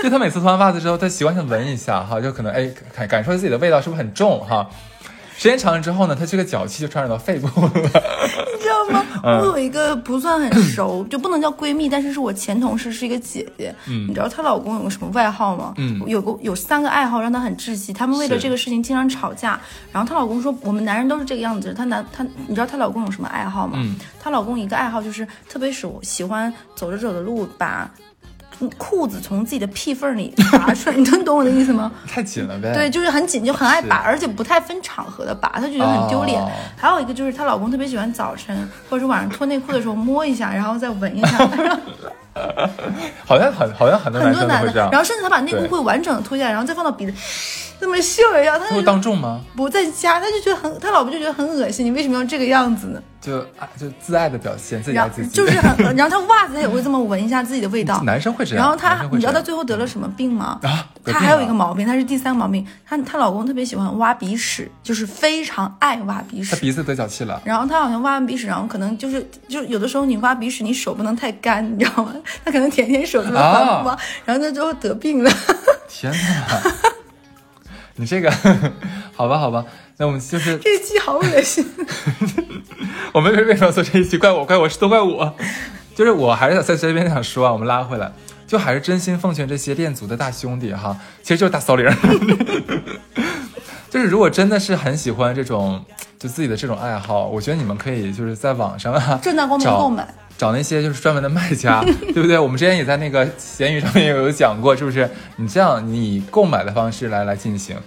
[0.03, 4.69] 就他每次脱完袜子之后，他习惯性闻一下哈，就可能哎感感受自己的味道是不是很重哈？
[5.37, 7.71] 时间长了之后呢，他这个脚气就传染到肺部了。
[9.23, 13.73] 我有一个不算很熟，就不能叫闺蜜，但是是我前同事，是一个姐姐。
[13.87, 15.73] 嗯你知道她老公有个什么外号吗？
[15.77, 19.59] 嗯有个有三个爱好让她很窒息，他们为了这个事情经常吵架。
[19.91, 21.73] 然后她老公说，我们男人都是这个样子。
[21.73, 23.73] 她男她，你知道她老公有什么爱好吗？
[23.77, 27.89] 嗯她老公一个爱好就是特别喜喜欢走着走着路把。
[28.77, 31.91] 裤子从自己的屁缝里拔出来，你能 懂我的意思吗？
[32.07, 32.73] 太紧了呗。
[32.73, 36.41] 对，就是很紧，就很爱拔，而且不太分场合的拔，她觉得很丢脸。
[36.41, 38.55] 哦还有一个就是她老公特别喜欢早晨
[38.89, 41.49] 或者是晚上脱内裤的时候摸一下，然后再闻一下，
[43.25, 47.13] 好像很好像很多男很多男的然后甚至他把内裤会完整的脱下来，然后再放到鼻子
[47.79, 49.41] 这么嗅一下，他他会就当众吗？
[49.55, 53.01] 不在家，他就觉得很，他老婆就觉得很恶心，你为什么要这个样子呢？
[53.25, 55.29] 就爱就自爱的表现，自己爱自己。
[55.29, 58.03] 就是很， 然后他袜子他也会这么闻一下自己的味道。
[58.03, 58.63] 男生会这样。
[58.63, 60.59] 然后他你知道他最后得了什么病吗？
[60.61, 66.55] 啊，他还有一个毛病，他是第三个毛病，她她老公特别喜欢挖鼻屎，就是非常爱挖鼻屎。
[66.55, 67.41] 他鼻子得脚气了。
[67.43, 72.13] 然后他好像挖完鼻屎，然后可能就是就有的时候你挖鼻屎，你手不能太干，你知道吗？
[72.45, 75.31] 他可能舔舔手这么啊挖挖，然后他最后得病了。
[75.89, 76.71] 天哪！
[77.97, 78.29] 你这个，
[79.15, 79.63] 好吧，好吧，
[79.95, 81.65] 那我们就是这一期好恶心。
[83.15, 84.17] 我们为为什么要做这一期？
[84.17, 85.33] 怪我，怪我，是都怪我。
[85.95, 88.11] 就是我还是在这边想说啊，我们拉回来，
[88.45, 91.95] 就还是真心奉劝这些练足的大兄弟哈，其实就是大骚灵儿。
[93.89, 95.81] 就是如果真的是很喜欢这种
[96.19, 100.05] 就自己的这种爱好，我觉得你们可以就是在网上啊正大光明找购买。
[100.37, 101.81] 找那些就是专门的卖家，
[102.13, 102.37] 对不对？
[102.37, 105.09] 我们之前也在那个闲鱼上面有讲过，是不是？
[105.37, 107.77] 你这样你以购买的方式来来进行，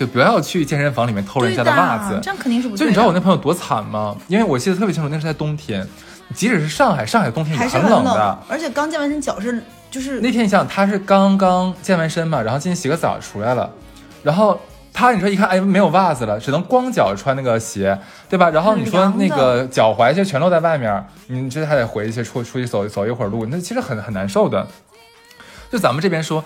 [0.00, 2.18] 就不要去健身房里面偷人，家的袜子。
[2.22, 2.78] 这样肯定是不对。
[2.78, 4.16] 就你知道我那朋友多惨吗？
[4.28, 5.86] 因为我记得特别清楚，那是在冬天，
[6.34, 8.38] 即使是上海，上海冬天也很冷的。
[8.48, 13.70] 而且刚健完身脚是就是那天你想，他是刚刚健完身嘛，然后进去洗个澡出来了，
[14.22, 14.58] 然后
[14.90, 18.48] 他你说一看，哎，没有袜子了，只能光脚穿那个鞋，对吧？
[18.48, 24.66] 然后你说那个脚踝就全露在外面，你这还得回去出出去走走一会儿路，那其实很很难受的。
[25.70, 26.42] 就咱们这边说。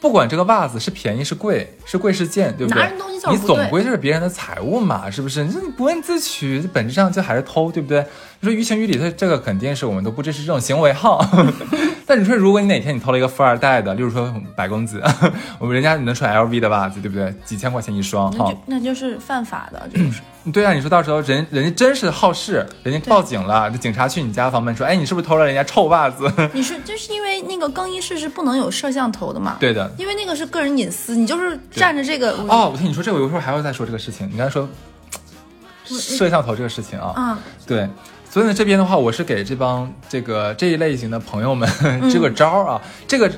[0.00, 3.20] 不管这个袜子是便宜是贵，是贵是贱，对不对拿人东西？
[3.20, 5.44] 就是你总归就是别人的财物嘛，是不是？
[5.44, 8.04] 你不问自取，本质上就还是偷，对不对？
[8.40, 11.18] 你说于情于理，他这个肯定是我们都不支持这种行为哈。
[12.06, 15.02] 但你说，如果你哪天你偷了一个富二代的，例如说白公子，
[15.58, 17.34] 我们人家能穿 LV 的袜子，对不对？
[17.44, 18.58] 几千块钱一双哈那就。
[18.66, 20.20] 那就是犯法的，就是
[20.52, 26.32] 对啊，你说到时候人人家真是好事，人家报警了，这警察去你家房门说，哎，你是不是偷了人家臭袜子？
[26.54, 29.56] 你是就是因为那个更衣室是不能有摄像头的嘛？
[29.58, 29.90] 对的。
[29.98, 34.28] 因为那个是个人隐私，你就是站着这个哦，我听你说这个，我一会儿还要再说这个事情。
[34.32, 34.66] 你刚才说
[35.84, 37.88] 摄像头这个事情啊，啊，对，
[38.30, 41.68] 所以呢，这边的话，我是给这帮这个这一类型的朋友们
[42.10, 42.80] 支个招儿啊。
[43.06, 43.30] 这个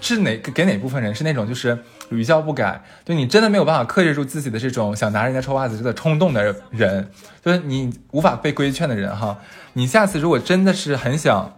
[0.00, 1.14] 是哪给哪部分人？
[1.14, 1.76] 是那种就是
[2.10, 7.10] 屡教不改，就你真的没有办法克制住自己的这种想拿人家臭袜子这个冲动的人，
[7.44, 9.38] 就是你无法被规劝的人哈。
[9.72, 11.54] 你下次如果真的是很想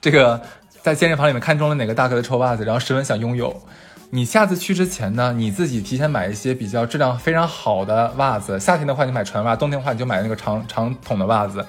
[0.00, 0.40] 这个
[0.82, 3.62] 在健身房里面看中了哪个大哥的臭袜子，然后十分想拥有，
[4.10, 8.60] 你下次去之前呢，你自己提前买一些比较质量非常好的袜子。
[8.60, 11.64] 夏天的话你买船袜，冬天的话你就买那个长长筒的袜子。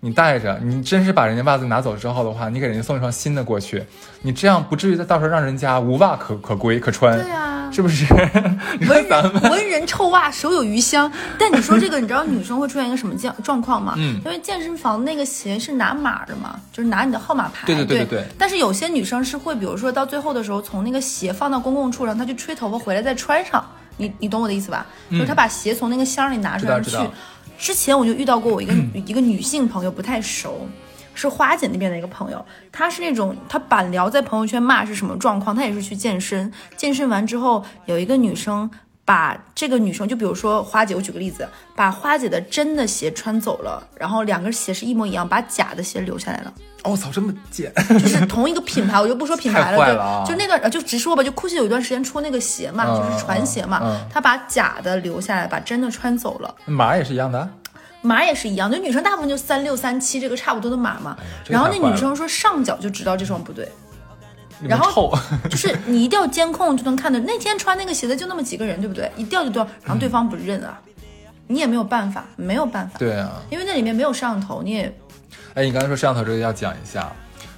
[0.00, 3.82] 你带着，你真是把人家袜子拿走之后的话，你给人家送一双新的过去，
[4.22, 8.04] 你这样不至于到时候让人家无袜可可归可穿，对啊，是不是？
[8.78, 11.10] 你说文咱们人闻人臭袜，手有余香。
[11.38, 13.94] 但你说这个，你知道女生会出现一个什么状状况吗？
[13.98, 17.66] 嗯因为健身房那个鞋是拿码的嘛，就是拿你的号码牌。
[17.66, 23.64] 对对对对对对但是有些女生是会，比如说到最后的时候，从那个鞋放到公共处，让她去吹头发，回来再穿上。
[23.98, 24.84] 你你懂我的意思吧？
[25.10, 27.14] 就是她把鞋从那个箱里拿出来去嗯知道知道。
[27.58, 30.68] 之前我就遇到过我一个、一个女性朋友，不太熟。
[31.18, 35.56] 是花姐那边的一个朋友，她是那种她板聊在朋友圈骂是什么状况？
[35.56, 38.70] 她也是去健身，健身完之后有一个女生
[39.06, 47.72] 把这个女生，就比如说花姐，我举个例子，把花姐的真的鞋穿走了，然后两个鞋是一模一样，把假的鞋留下来了，哦我操，这么贱！
[47.88, 56.52] 就是同一个品牌，我就不说品牌了，太坏了啊对，就那段呃就直说吧，就 GUCCI 有一段时间出那个鞋嘛，嗯就是船鞋嘛，嗯嗯她把假的留下来，把真的穿走了。
[56.64, 57.48] 码也是一样的，
[58.02, 61.16] 码也是一样，就女生大部分就三六三七这个差不多的码嘛。
[61.20, 63.85] 哎然后那女生说上脚就知道这双不对，你
[64.62, 65.16] 然后。
[65.50, 69.10] 就是你一调监控就能看到，那天穿那个鞋的就那么几个人，对不对？
[69.16, 70.78] 一调就调，然后对方不认啊，
[71.46, 74.92] 你也没有办法，没有办法，对啊，因为那里面没有摄像头，你也
[75.54, 77.10] 哎，你刚才说摄像头这个要讲一下，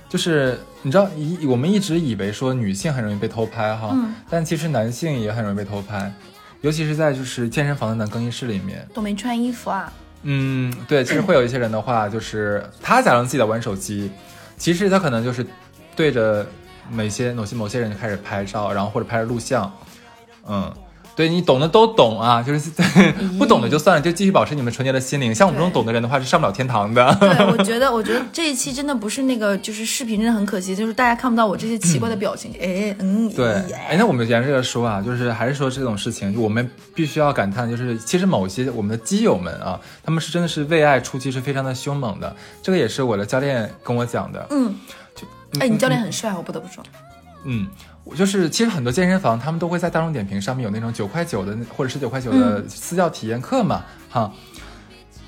[0.09, 6.13] 就是你知道，一我们一直以为说女性很容易被偷拍哈，嗯但其实男性也很容易被偷拍，
[6.61, 8.87] 尤其是在就是健身房的男更衣室里面。
[8.95, 9.93] 都没穿衣服啊。
[10.23, 14.11] 嗯，对，其实会有一些人的话，就是他假装自己在玩手机，
[14.57, 15.47] 其实他可能就是
[15.95, 16.45] 对着
[16.91, 19.73] 某些某些某些人就开始拍照，然后或者拍着录像，
[20.49, 20.73] 嗯。
[21.19, 22.71] 对你懂的都懂啊，就是
[23.41, 25.35] 不懂的就算了，就继续保持你们纯洁的心灵。
[25.35, 27.13] 像我们这种懂的人的话，是上不了天堂的。
[27.19, 32.53] 对，我觉得，我觉得这一期真的不是那个，就是视频，真的很可惜，就是大家看不到我这些奇怪的表情。
[32.61, 42.37] 哎，嗯，对，哎哎，那我们沿着这个说啊，就是还是说这种事情，就我们必须要感叹，就是其实某些我们的基友们啊，他们是真的是为爱出击，是非常的凶猛的。
[42.63, 44.47] 这个也是我的教练跟我讲的。
[44.51, 44.73] 嗯，
[45.61, 46.83] 哎，你教练很帅，我不得不说。
[47.45, 47.69] 嗯，
[48.05, 54.33] 我就是其实很多健身房他们都会在大众点评上面有那种九块九的或者十九块九的私教体验课嘛，哈。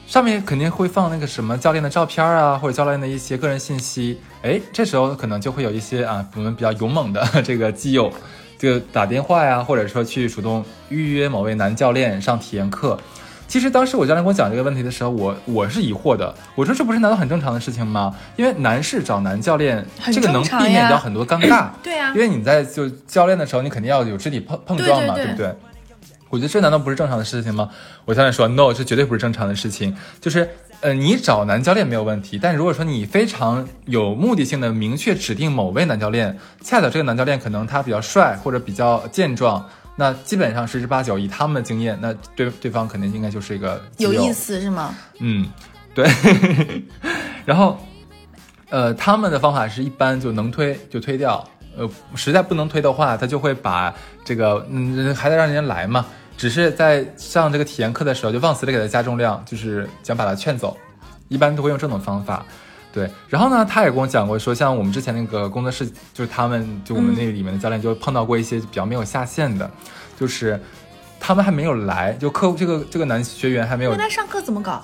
[0.07, 4.21] 上面肯定会放那个什么教练的照片啊，或者教练的一些个人信息。
[4.43, 8.13] 哎，这时候可能就会有一些啊，我们比较勇猛的 这个基友，
[8.59, 12.99] 就打电话呀，或者说去主动预约某位男教练上体验课。
[13.51, 16.33] 其实当时我教练跟我讲这个问题的时候，我我是疑惑的。
[16.55, 18.15] 我说这不是难道很正常的事情吗？
[18.37, 21.69] 因为男士找男教练，这个能避免掉很多尴尬。
[21.83, 25.53] 对啊因为你在就教练的时候，你肯定要有肢体碰碰撞嘛，对不对？
[26.29, 27.69] 我觉得这难道不是正常的事情吗？
[28.05, 29.97] 我教练说，no，这绝对不是正常的事情。
[30.21, 30.49] 就是，
[30.81, 39.69] 呃，你找男教练没有问题，但如果说你非常有目的性的明确指定某位男教练，恰巧这个男教练可能他比较帅或者比较健壮，
[40.01, 44.95] 那基本上十之八九以他们的经验，那对对方肯定应该就是一个有意思是吗？
[45.19, 45.47] 嗯，
[45.95, 46.09] 对。
[47.45, 47.79] 然后，
[48.71, 56.07] 呃，他们的方法是一般就能推就推掉，呃，实在不能推的话，他就会把这个，嗯，还得让人家来嘛。
[56.39, 60.75] 只是在上这个体验课的时候，就往死里给他加重量，就是想把他劝走。
[61.29, 62.47] 一般都会用这种方法。
[62.93, 69.71] 对，然后呢，他也跟我讲过说，像我们之前那个工作室，就是他们就我们那里面的教练就碰到过一些比较没有下线的，
[70.19, 70.61] 就是
[71.21, 74.83] 他们还没有来，就客户这个这个男学员还没有那他上课怎么搞？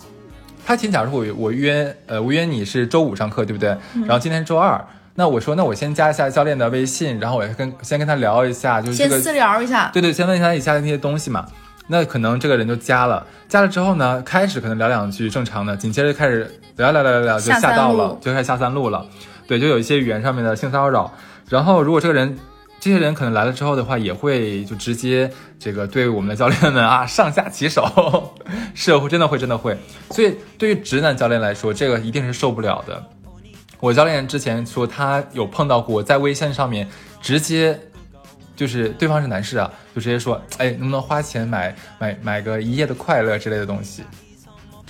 [0.65, 3.71] 他今天假如说我我约呃我约你是周五上课对不对？
[4.07, 9.91] 然后今天是周二，那我说那我先加一下教练的微信，然后我跟先跟他聊一下，就是这个先私聊一下。
[9.93, 11.45] 对对，先问一下以下的那些东西嘛。
[11.89, 19.07] 那可能这个人就加了，加了之后呢，开始可能聊两句正常的，紧接着开始聊聊聊聊聊就下道了，就开始下三路了。
[19.47, 21.13] 对，就有一些语言上面的性骚扰。
[21.49, 22.37] 然后如果这个人，
[22.81, 28.35] 这些人可能来了之后的话，也会就直接这个对我们的教练们啊 上下其手，
[28.75, 29.79] 是会真的会真的会。
[30.11, 33.03] 所以对于直男教练来说，这个一定是受不了的。
[33.79, 36.89] 我教练之前说他有碰到过在微信上面
[37.21, 37.79] 直接
[38.57, 44.03] 就是对方是男士啊，就直接说，哎，能不能花钱买买买个一夜的快乐之类的东西，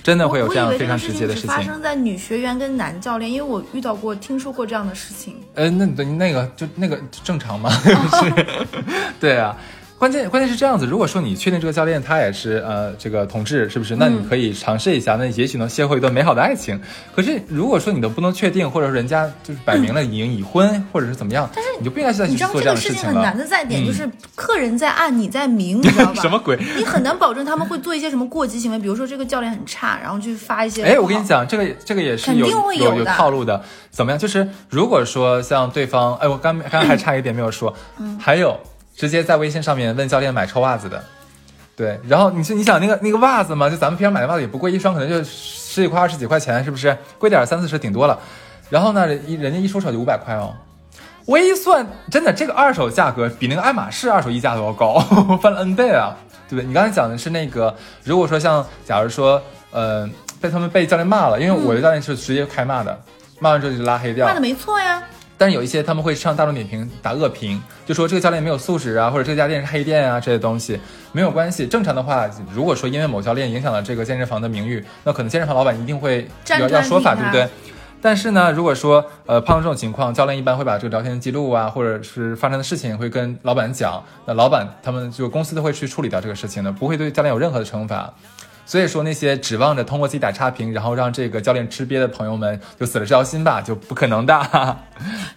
[0.01, 1.61] 真的会有这样非常直接的事情发。
[1.61, 5.35] 生在女学员跟男教练，因为我遇到过、听说过这样的事情。
[5.53, 7.69] 呃，那那那个就那个正常吗？
[9.19, 9.57] 对啊，
[9.97, 13.95] 关键关键是这样子，如果说你确定这个教练他也是呃这个同志，是不是？
[13.95, 16.79] 那你可以尝试一下，那也许能邂逅一段美好的爱情。
[17.15, 23.21] 可是如果说你都不能确定，或者说人家就是摆明了已经已婚，或者是怎么样，但是你就不应该再去做这样的这个事情很事情了。
[23.23, 26.21] 难的在点，嗯就是客人在暗，你在明，你知道吧？
[26.21, 26.55] 什么鬼？
[26.77, 30.83] 你很难保证他们会做一些什么过激行为，比如说这个教练很差，然后去发一些。
[30.83, 33.63] 哎，我跟你，讲，这个这个也是有肯定会有有的套路的。
[33.89, 34.19] 怎么样？
[34.19, 38.55] 就是如果说像对方，哎，我刚刚刚还 差一点没有说，嗯还有
[38.97, 41.01] 直接在微信上面问教练买臭袜子的，
[41.75, 46.97] 对，然后你说你想那个那个袜子嘛，就咱们平常买的袜子也不贵，一双可能就十几块二十几块钱，是不是？
[47.19, 48.19] 贵点三四十顶多了。
[48.69, 50.53] 然后呢，人人家一出手就五百块哦。
[51.25, 54.97] 我一算，真的，这个二手价格比那个爱马仕二手溢价都要高，
[55.39, 56.17] 翻了 N 倍啊，
[56.49, 56.65] 对不对？
[56.65, 60.09] 你刚才讲的是那个，如果说像，假如说，呃，
[60.41, 62.99] 被他们被教练骂了，因为我的教练是直接开骂的，
[63.39, 64.33] 骂完之后就拉黑掉骂。
[64.33, 65.03] 的没错呀。
[65.37, 70.79] 但是有一些他们会上大众点评打恶评，就说这个教练没有素质啊，或者这家店是黑店啊这些东西，
[71.11, 71.67] 没有关系。
[71.67, 77.47] 正常的话，如果说因为某教练影响了这个健身房的名誉，那可能健身房老板一定会要要说法，对不对？
[77.99, 88.13] 但是呢，如果说呃碰到这种情况，教练一般会把这个聊天记录啊，或者是发生的事情会跟老板讲，那老板他们就公司都会去处理掉这个事情的，不会对教练有任何的惩罚。
[88.67, 94.39] 所以说那些指望着通过自己打差评，然后让这个教练吃瘪的朋友们就死了这条心吧，就不可能的。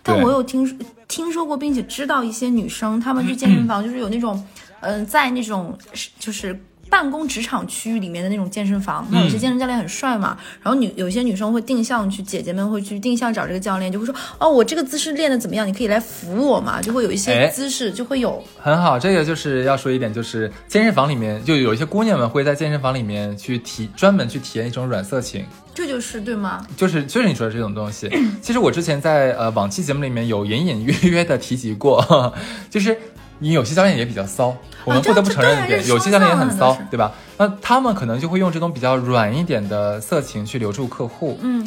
[0.03, 0.77] 对但我有听说
[1.09, 4.47] 听说过，并且知道一些女生，她们去健身房，就是有那种，
[4.81, 5.79] 嗯、在那种
[6.19, 6.61] 就是。
[6.91, 15.67] 办公职场区域里面的那种健身房，那有些健身教练很帅嘛，然后女有些女生会定向去，姐姐们会去定向找这个教练，就会说哦，我这个姿势练的怎么样？
[15.67, 26.67] 你可以来扶我嘛，就会有一些哎姿势就会有，很好，这个就是要说一点，就是健身房里面就有一些姑娘们会在健身房里面去体专门去体验一种软色情，这就是对吗？
[26.77, 28.11] 就是就是你说的这种东西。
[28.43, 32.35] 其实我之前在呃往期节目里面有隐隐约约的提及过，
[32.69, 32.99] 就是
[33.41, 37.13] 你有些教练也比较骚，我们不得不承认一点，有些教练也很骚对吧？
[37.39, 41.67] 那他们可能就会用这种比较软一点的色情去留住客户，嗯，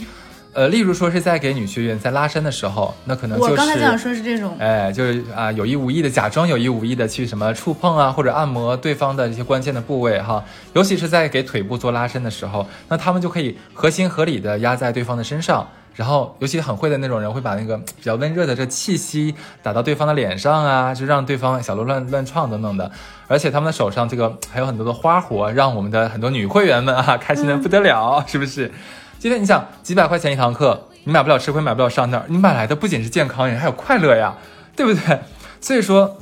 [0.54, 22.92] 呃，例如说是在给女学员在拉伸的时候，那可能就是我刚才想说是这种，哎，就是啊，有意无意的假装有意无意的去什么触碰啊，或者按摩对方的一些关键的部位哈，尤其是在给腿部做拉伸的时候，那他们就可以合情合理的压在对方的身上，然后尤其很会的那种人会把那个比较温热的这气息打到对方的脸上啊，就让对方小鹿乱乱撞等等的，
[23.28, 28.72] 而且他们的手上这个还有很多的花活，让我们的很多女会员们啊开心的不得了， 是不是？
[29.20, 34.36] 今天你想几百块钱一堂课，你买不了吃亏，买不了上当，你买来的不仅是健康，也还有快乐呀，
[34.76, 35.20] 对不对？
[35.62, 36.18] 所以说，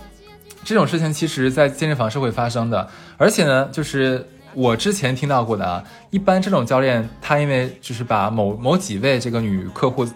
[0.63, 10.07] 这种事情其实在健身房是会发生的，而且呢，就是我之前听到过的啊，一般这种教练他因为就是把某某几位这个女客户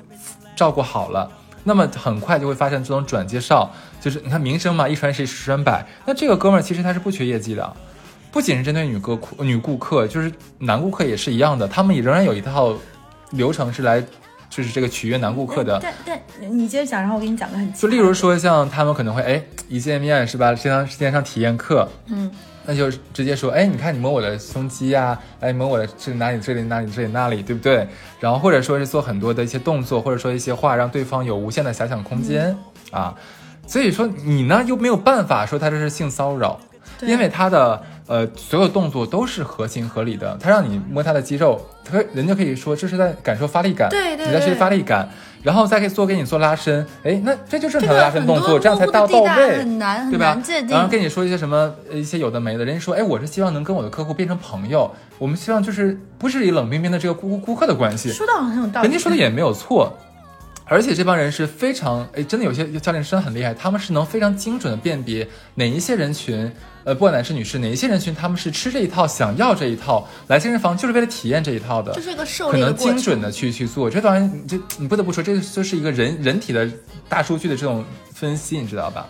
[0.56, 1.30] 照顾好了。
[1.67, 5.84] 那么很快就会发现这种转介绍，就是你看名声嘛，一传十，十传百。
[6.06, 7.76] 那这个哥们儿其实他是不缺业绩的，
[8.32, 12.71] 不仅是针对女客、女顾客，就是男顾客也是一样的，他们也仍然有一套
[13.32, 14.04] 流程是来，
[14.56, 15.80] 就是这个取悦男顾客的。
[15.82, 16.20] 但但
[16.58, 22.32] 你接着讲，然后我给你讲个很就例如说，像他们可能会哎一见面是吧，这堂时间上体验课，嗯，
[22.65, 27.88] 那就直接说，哎，你看你摸我的胸肌呀、哎摸我的这里哪里这里哪里这里那里，对不对？
[28.20, 32.56] 然后或者说是做很多的一些动作，或者说一些话，让对方有无限的遐想空间、
[32.91, 33.13] 啊。
[33.68, 45.10] 所以说你呢又没有办法说他这是性骚扰，对因为他的呃所有动作都是合情合理的，他让你摸他的肌肉，他人家可以说这是在感受发力感，对对你在学习发力感，
[45.43, 50.38] 然后再可以做给你做拉伸，哎，那这就正常的拉伸动作，多这样才到到位，很难很对吧？
[50.69, 59.91] 然后跟你说一些什么呃一些有的没的，人家说，哎，我是希望能跟我的客户变成朋友，我们希望就是不是以冷冰冰的这个顾顾客的关系，说的好像很有道理，人家说的也没有错，
[60.67, 66.51] 而且这帮人是非常哎，真的有些教练真的很厉害，他们是能非常精准的辨别哪一些人群，
[66.84, 72.75] 呃，不管男士女士，哪一些人群他们是吃这一套，想要这一套，来健身房就是为了体验这一套的就，是一个狩可能。
[72.75, 73.89] 精准的去去做。
[73.89, 76.67] 这当然，这你不得不说，这就是一个人人体的
[77.08, 79.08] 大数据的这种分析，你知道吧？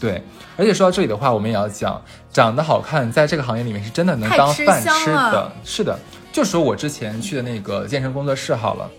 [0.00, 0.22] 对，
[0.56, 2.00] 而且说到这里的话，我们也要讲，
[2.32, 5.52] 长得好看，在这个行业里面是真的能当饭吃的了。
[5.64, 5.98] 是的，
[6.32, 8.90] 就说我之前去的那个健身工作室好了。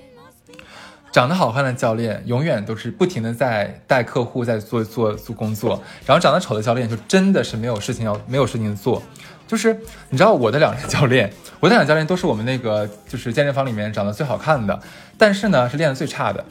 [1.11, 9.01] 长得好看的教练永远都是不停的在带客户在做做做工作，然后长得丑的教练就真的是没有事情要没有事情做。
[9.47, 9.75] 就是
[10.09, 14.79] 你知道我的两任教练，我的两个教练都是我们那个就是健身房里面长得最好看的，
[15.17, 16.45] 但是呢是练得最差的，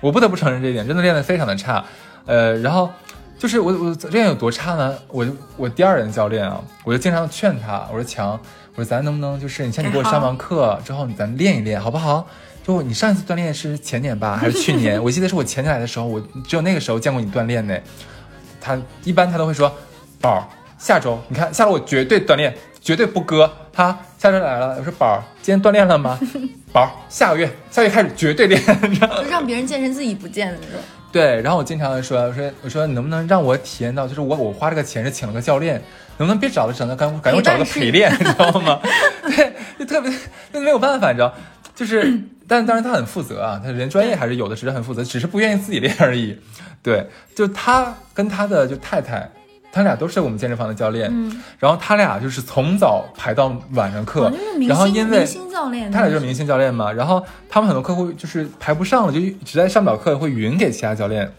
[0.00, 1.84] 我不得不承认这一点，真的练得非常的差。
[2.26, 2.90] 呃，然后
[3.38, 4.98] 就是我我练有多差呢？
[5.06, 8.32] 我就我第二任教练啊，我就经常劝他，我说强，
[8.74, 12.26] 我说咱能不能就是你先你给我上完课之后，咱练一练好不好？
[12.66, 15.02] 就你上一次锻炼是前年吧， 还是去年？
[15.02, 17.76] 我记得是我前年来的时候，我只有那个时候见过你锻炼呢。
[18.60, 19.74] 他一般他都会说，
[20.20, 20.44] 宝儿，
[20.78, 23.50] 下周你看下周我绝对锻炼，绝对不割。
[23.72, 26.18] 他下周来了，我说宝儿，今天锻炼了吗？
[26.72, 30.78] 宝儿，下个月下个月开始绝对练，就让别人健身自己不健的那种。
[31.10, 35.74] 对，然后我经常说，我说我说你能不能让我体验到，就是我我花这个钱是请了个教练，
[36.18, 38.78] 能不能别找了整的感感觉我找了个陪练，你知道吗？
[39.24, 40.12] 对，就特别
[40.52, 41.34] 那没有办法，你知道，
[41.80, 46.38] 就是，但当然他很负责啊，他人专业还是有的，只是很负责，只是不愿意自己练而已。
[46.82, 49.30] 对，就他跟他的就太太。
[49.72, 54.30] 他俩都是我们健身房的教练，嗯然后他俩就是从早排到晚上课，
[54.66, 55.24] 然后因为
[55.92, 61.32] 他俩就是明星教练嘛，然后他们很多客户就是排不上了，就实在上不了课，会匀给其他教练。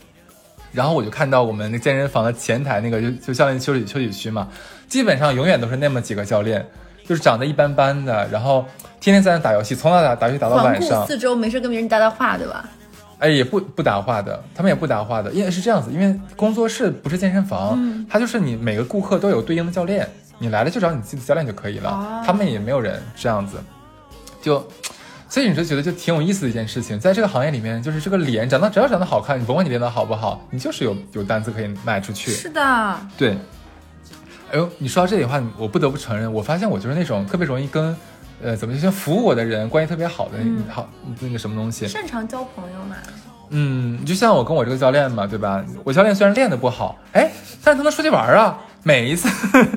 [0.72, 4.48] 然后我就看到我们那健身房的前台那个就就教练休息休息区嘛，
[4.88, 6.66] 基本上永远都是那么几个教练，
[7.06, 8.66] 就是长得一般般的，然后
[9.00, 12.70] 天天在那打游戏，从早打打游戏打到晚上，四周，没事跟别人搭搭话，对吧？
[13.20, 18.04] 哎，也不不搭话的，他们也不搭话的，因为是这样子，因为工作室不是健身房，嗯。
[18.10, 22.24] 它就是你每个顾客都有对应的教练，你来了就找你自己的教练就可以了，哦。
[22.26, 23.58] 他们也没有人这样子，
[24.42, 24.66] 就，
[25.30, 33.38] 所以你就觉得就挺有意思的一件事情，在这个行业里面，就是这个脸长得只要长得好看，你甭管你练得好不好，你就是有有单子可以卖出去，是的，对。
[34.52, 37.96] 哎呦，你说到这里的话，我不得不承认，我发现我就是那种特别容易跟，
[38.44, 40.90] 呃，怎么就像服务我的人关系特别好的、嗯好
[41.22, 42.96] 那个什么东西，擅长交朋友嘛。
[43.54, 45.64] 嗯，就像我跟我这个教练嘛，对吧？
[45.84, 47.32] 我教练虽然练得不好，哎，
[47.64, 49.30] 但是他能出去玩啊，每一次，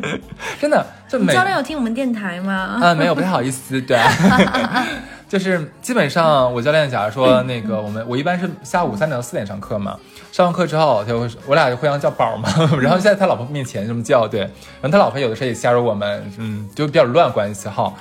[0.61, 2.79] 真的就每你教练有听我们电台吗？
[2.83, 3.97] 啊没有不太好意思，对，
[5.29, 9.99] 就是基本上我教练假如说 那个我们我一般是下午三点到四点上课嘛，
[10.33, 12.49] 上完课之后他就会我俩就互相叫宝嘛，
[12.81, 17.93] 然后现在他老婆面前这么叫，对，然后他老婆有的时候也加入我们，嗯，就比较乱关系哈。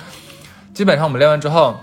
[0.72, 1.76] 基本上我们练完之后。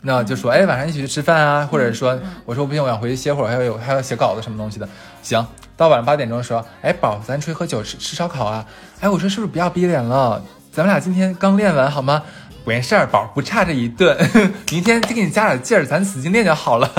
[0.00, 4.88] 那就说，哎，晚上一起去吃饭啊，或者说，我说不行，我想回去歇会儿，还有还要写稿子什么东西的。
[5.24, 5.44] 行，
[5.76, 8.64] 到晚上八点钟说，哎，宝，咱出去喝酒吃吃烧烤啊。
[9.00, 10.40] 哎，我说是不是不要逼脸了？
[10.70, 12.22] 咱们俩今天刚练完好吗？
[12.68, 14.14] 没事儿，宝不差这一顿，
[14.70, 16.90] 明天再给你加点劲儿，咱使劲练就好了。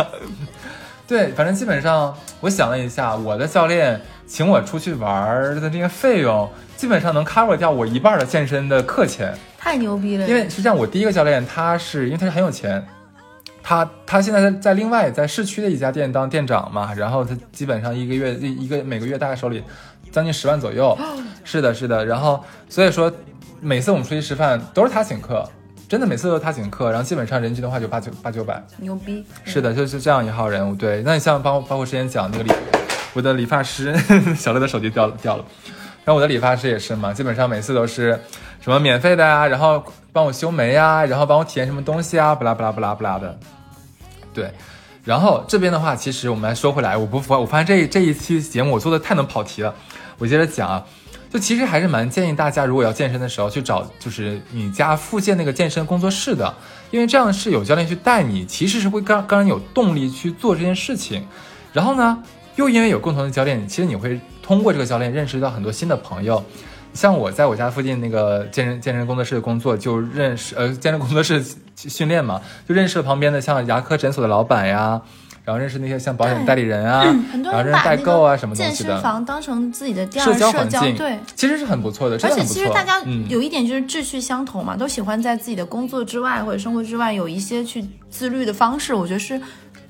[1.08, 9.32] 对，反正基本上我想了一下，我的教练请我出去玩儿的这个费用，基本上能 cover 掉我一半的健身的课钱。
[9.60, 10.28] 太牛逼了！
[10.28, 12.84] 因为实际上我第一个教练他是因为他是很有钱，
[13.62, 19.64] 他他现在在在另外在市区的一家店当店长嘛，然后他基本上一个月一一个每个月大概手里
[20.12, 20.98] 将近十万左右，
[21.44, 23.12] 是的，是的，然后所以说
[23.60, 25.44] 每次我们出去吃饭都是他请客，
[25.90, 30.76] 真的每次都是他请客，然后基本上人均的话就八九八九百，牛逼，是的，就是这样一号人物。
[30.76, 32.54] 对，那你像包包括之前讲那个理，
[33.14, 33.98] 我的理发师
[34.36, 35.44] 小乐的手机掉了掉了，
[36.06, 38.20] 然后我的理发师也是嘛，基本上每次都是
[38.62, 39.84] 什么免费的呀、然后
[40.14, 43.40] 帮我修眉呀、然后帮我体验什么东西啊，不拉不拉不拉不拉的。
[44.32, 44.52] 对，
[45.04, 49.74] 然后这边的话，其实我们来说回来，我不我发现这这一期节目我做的太能跑题了，
[50.20, 50.86] 我接着讲啊。
[51.30, 56.52] 就其实还是蛮建议大家，如果要健身的时候，去找就是你家附近那个健身工作室的，
[56.90, 61.26] 因为这样是有教练去带你，其实是会更让人有动力去做这件事情。
[61.72, 62.24] 然后呢，
[62.56, 66.44] 又因为有共同的教练，其实你会通过这个教练认识到很多新的朋友。
[66.92, 75.00] 像我在我家附近那个健身健身工作室的工作，就认识呃健身工作室训练嘛，就认识了旁边的像牙科诊所的老板呀，
[75.44, 79.02] 然后认识那些像保险代理人啊，很多然后认识代购啊什么东健身。
[79.02, 81.18] 房当成自己的第二社交环境对。
[81.36, 82.44] 其实是很不错的，真而且。
[82.44, 88.94] 其实大家嗯有一点就是志趣相同嘛，都喜欢在自己的工作之外或者生活之外有一些去自律的方式。
[88.94, 89.42] 我觉得是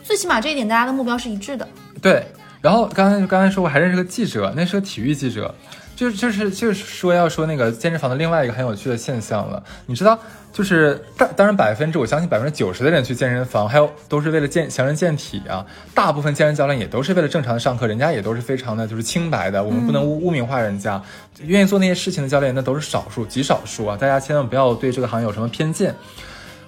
[0.04, 1.68] 最起码这一点大家的目标是一致的。
[2.02, 2.26] 对，
[2.62, 5.54] 然后刚才刚才说我还认识个记者，那是个体育记者，
[6.00, 10.18] 就是就是就是说要说那个健身房的另外一个很有趣的现象了，你知道，
[10.54, 21.04] 就是当当然百分之我相信百分之九十的人去健身房，还有都是为了健强身健体啊，大部分健身教练也都是为了正常的上课，人家也都是非常的就是清白的，我们不能污污名化人家，
[21.42, 25.94] 愿意做那些事情的教练那都是少数极少数啊，大家千万不要对这个行业有什么偏见。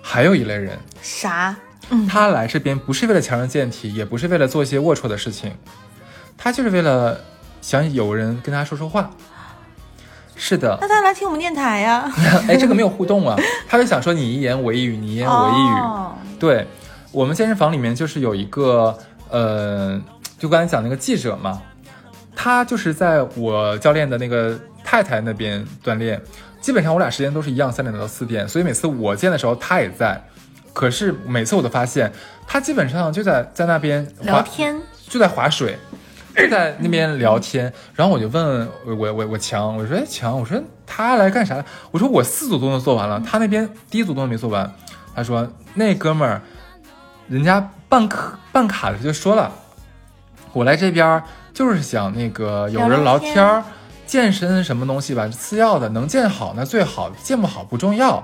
[0.01, 1.55] 还有一类人，啥？
[2.09, 5.53] 他来这边不是为了强身健体，也不是为了做一些龌龊的事情，
[6.37, 7.17] 他就是为了
[7.61, 9.09] 想有人跟他说说话。
[10.35, 12.11] 是的，那他来听我们电台呀、
[12.49, 13.37] 哎，这个没有互动啊，
[13.69, 15.79] 他就想说你一言我一语，你一言我一语。
[15.79, 16.13] 哦。
[16.39, 16.65] 对，
[17.11, 18.97] 我们健身房里面就是有一个
[19.29, 20.01] 呃，
[20.39, 21.61] 就刚才讲那个记者嘛，
[22.35, 26.19] 他就是在我教练的那个太太那边锻炼，
[26.59, 30.19] 基本上我俩时间都是一样，三点到四点，所以每次我见的时候他也在，
[30.73, 32.11] 可是每次我都发现
[32.47, 34.75] 他基本上就在在那边滑聊天，
[35.07, 35.77] 就在划水，
[36.41, 37.71] 就在那边聊天。
[37.93, 41.63] 然后我就问我我我我强，我说哎强，我说他来干啥？
[41.91, 44.71] 我说我四组动作做完了，他那边第一组动作没做完。
[45.15, 46.41] 他说那哥们儿，
[47.27, 49.51] 人家办卡办卡的就说了，
[50.53, 51.21] 我来这边
[51.53, 53.63] 就是想那个有人聊天儿。
[54.07, 58.21] 健身什么东西吧，次要的，能健好那最好，健不好不重要，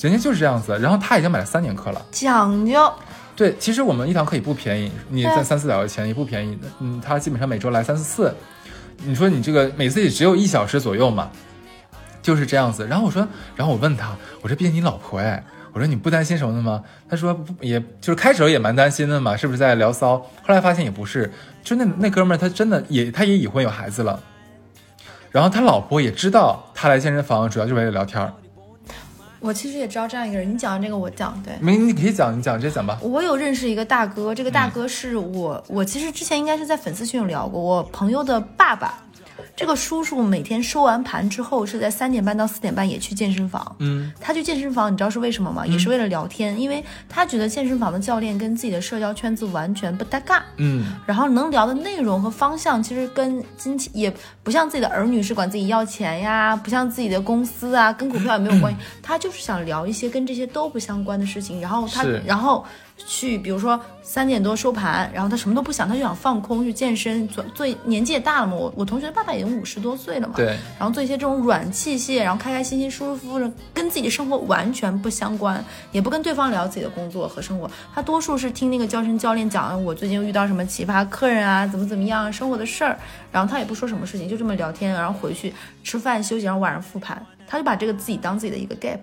[0.00, 0.78] 人家就是这样子。
[0.78, 2.02] 然后他已经买了三年课了。
[2.10, 2.92] 讲究。
[3.38, 6.58] 对，其实我们一堂课也不便宜，你在三四百块钱也不便宜。
[6.80, 8.34] 嗯，他基本上每周来三四次，
[9.04, 11.30] 你说你这个每次也只有一小时左右嘛，
[12.20, 12.84] 就是这样子。
[12.88, 13.24] 然后我说，
[13.54, 16.82] 然后我问他，我说毕竟你老婆哎，我说你不担心什么的吗？
[17.08, 20.16] 他说不，也就是开始也蛮担心的嘛，是不是在聊骚？
[20.18, 21.32] 后来发现也不是，
[21.62, 24.20] 就那那哥们儿他真的也他也已婚有孩子了，
[25.30, 28.32] 然后他老婆也知道他来健身房主要就是为了聊天儿。
[29.40, 31.54] 我其实也知道这样一个人，你讲完这个我讲对。
[31.60, 32.98] 没，你可以讲，你讲直接讲吧。
[33.00, 39.02] 我有认识一个大哥，这个大哥是我，我其实之前应该是在粉丝群有聊过，我朋友的爸爸。
[39.58, 43.74] 这个叔叔每天收完盘之后，是在三点半到四点半也去健身房。
[43.80, 45.66] 嗯，他去健身房，你知道是为什么吗？
[45.66, 50.44] 也是为了聊天，因为他觉得健身房的教练跟自己的社交圈子完全不搭嘎。
[50.58, 58.78] 嗯，然后能聊的内容和方向，其实跟金钱也不像自己的儿女是管自己要钱呀，不像自己的公司啊，跟股票也没有关系。
[59.02, 62.64] 他就是想聊一些跟这些都不相关的事情，然后他，然后
[63.06, 68.54] 去，比如说三点多收盘，然后他什么都不想，他就想放空去健身，做做年纪也大了嘛。
[68.54, 70.46] 我我同学的爸爸已经五十多岁了嘛，对，
[70.78, 77.70] 然后做一些这种软器械，然后开开心心、舒舒服服的，跟自己的生活完全不相关，也不跟对方聊自己的工作和生活。
[77.94, 82.98] 他多数是听那个健身教练讲，我最近遇到什么奇葩客人啊，怎么怎么样，生活的事儿。
[83.30, 87.24] 然后他也不说什么事情，就这么聊天，然后回去吃饭休息，然后晚上复盘。
[87.46, 88.98] 他就把这个自己当自己的一个 gap。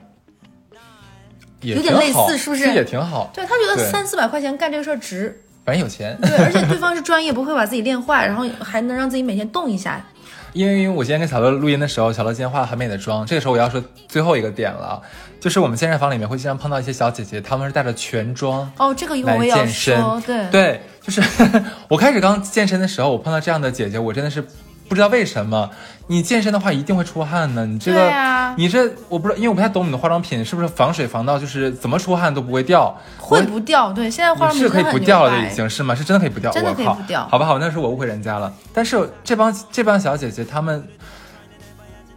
[1.66, 3.30] 也有点类似是不是这也挺好。
[3.34, 5.42] 对他觉得三四百块钱干这个事儿值。
[5.66, 6.16] 反正有钱。
[6.22, 10.00] 对，而且对方是专业，不会把自己练坏，然后还能让自己每天动一下。
[10.54, 13.26] 因为我今天跟小乐录音的时候，小乐今天化了很美的妆。
[13.26, 15.02] 这个时候我要说最后一个点了，
[15.38, 20.22] 就是我们健身房里面会经常碰到一些小姐姐，她们是带着全妆哦，这个一会来儿我也要说，。
[20.26, 21.22] 对对，就是
[21.90, 24.42] 我开始刚健身的时候，我碰到这样的姐姐，我真的是
[24.88, 25.70] 不知道为什么。
[26.08, 32.96] 你健身的话一定会出汗呢，你这个，啊你这我不知道，因为我不太懂你的化妆品是不是防水防到，就是怎么出汗都不会掉。
[33.18, 33.92] 会不掉。
[33.92, 35.96] 对，现在化妆品是可以不掉了已经是吗？
[35.96, 38.54] 是真的可以不掉，真的我靠可以不掉好吧，好，那是我误会人家了。
[38.72, 40.88] 但是这帮这帮小姐姐，她们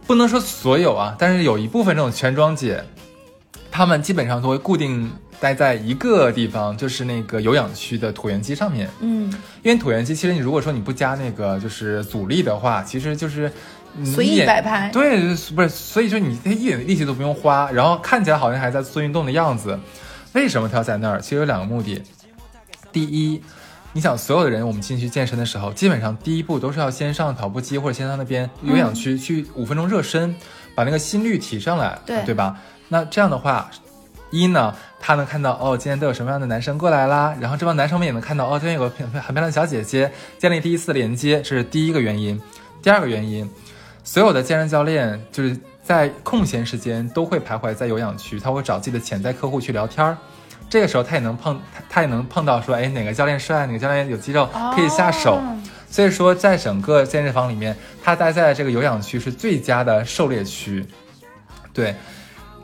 [0.05, 2.83] 不能说所有啊，但是有一部分这种全妆姐，
[3.71, 8.89] 她们基本上都会固定待在一个地方，就是那个有氧区的椭圆机上面。
[8.99, 9.31] 嗯，
[9.63, 13.51] 因为椭圆机其实你如果说你不加那个就是阻力的话，其实就是。
[13.91, 15.19] 你随意摆拍对，
[15.55, 19.77] 不是，所以说你一点力气都不用花，然后看起来好像还在做运动的样子。
[20.33, 21.19] 为什么他要在那儿？
[21.19, 21.99] 其实有两个目的。
[22.91, 23.41] 第一，
[23.91, 30.35] 你想所有的人，我们进去健身的时候，基本上第一步都是要先上跑步机或者先上那边有氧区、去五分钟热身，
[30.75, 32.57] 把那个心率提上来，对对吧？
[32.89, 33.71] 那这样的话，
[34.29, 42.39] 一呢，他能看到哦，今天都有什么样的男生过来啦，然后这帮男生们也能看到哦，今天有个很很漂亮的小姐姐，建立第一次的连接，这是第一个原因。
[42.81, 43.49] 第二个原因，
[44.03, 50.17] 所有的健身教练就是在空闲时间都会徘徊在有氧区，他会找自己的潜在客户去聊天儿。
[50.69, 55.35] 这个时候他也能碰，他他也能碰到说，哎，哪个教练帅，哪个教练有肌肉，可以下手。
[55.35, 55.55] 哦
[55.91, 60.85] 所以说，在整个健身房里面，他待在这个有氧区是最佳的狩猎区。
[61.73, 61.95] 对，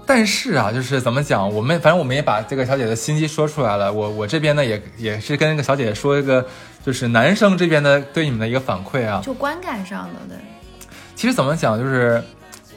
[0.06, 3.91] 但是啊，就是怎么讲，我们反正我们也把这个小姐的心机说出来了。
[3.91, 6.45] 我我这边呢，也也是跟那个小姐姐说一个，
[6.86, 9.22] 就是男生这边的对你们的一个反馈啊。
[9.26, 10.38] 就观感上的，对，
[11.16, 12.24] 其实怎么讲，就是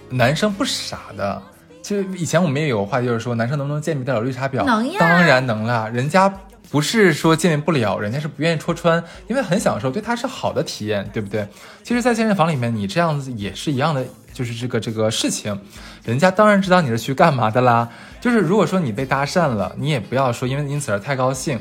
[0.08, 1.42] 男生不傻的。
[1.82, 4.64] 其实以前我们也有话，就是说男生能不能鉴别得了绿茶婊？
[4.64, 6.32] 能呀当然能啦，人家
[6.70, 11.48] 不是说见面不了，人家是不愿意戳穿，因为很享受，对他是好的体验，对不对？
[11.82, 15.58] 其实，在健身房里面，你这样子也是一样的，就是这个这个事情，
[16.04, 17.88] 人家当然知道你是去干嘛的啦。
[18.20, 21.58] 就是如果说你被搭讪了，你也不要说因为因此而太高兴。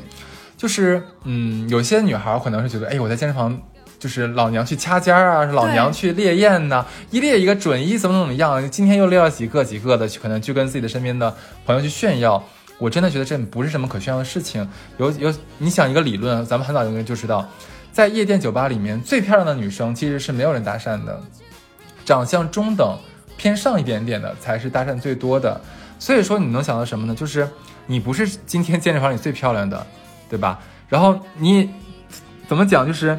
[0.56, 3.60] 就是嗯，有些女孩可能是觉得，哎，我在健身房。
[3.98, 11.34] 就是老娘去掐尖儿啊，老娘去烈焰呐、一列一个准，一怎么怎么样，今天又列了几个几个的，可能就跟自己的身边的
[11.66, 12.40] 朋友去炫耀。
[12.78, 14.66] 我真的觉得这不是什么可炫耀的事情。
[14.96, 17.48] 有有，你想一个理论，咱们很早就就知道，
[17.92, 21.20] 在夜店酒吧里面，最漂亮的女生其实是没有人搭讪的，
[22.04, 22.98] 长相中等
[23.36, 25.60] 偏上一点点的才是搭讪最多的。
[25.98, 27.14] 所以说，你能想到什么呢？
[27.14, 27.48] 就是
[27.86, 29.86] 你不是今天健身房里最漂亮的，
[30.30, 30.60] 对吧？
[30.88, 31.70] 然后你
[32.46, 32.86] 怎么讲？
[32.86, 33.18] 就是。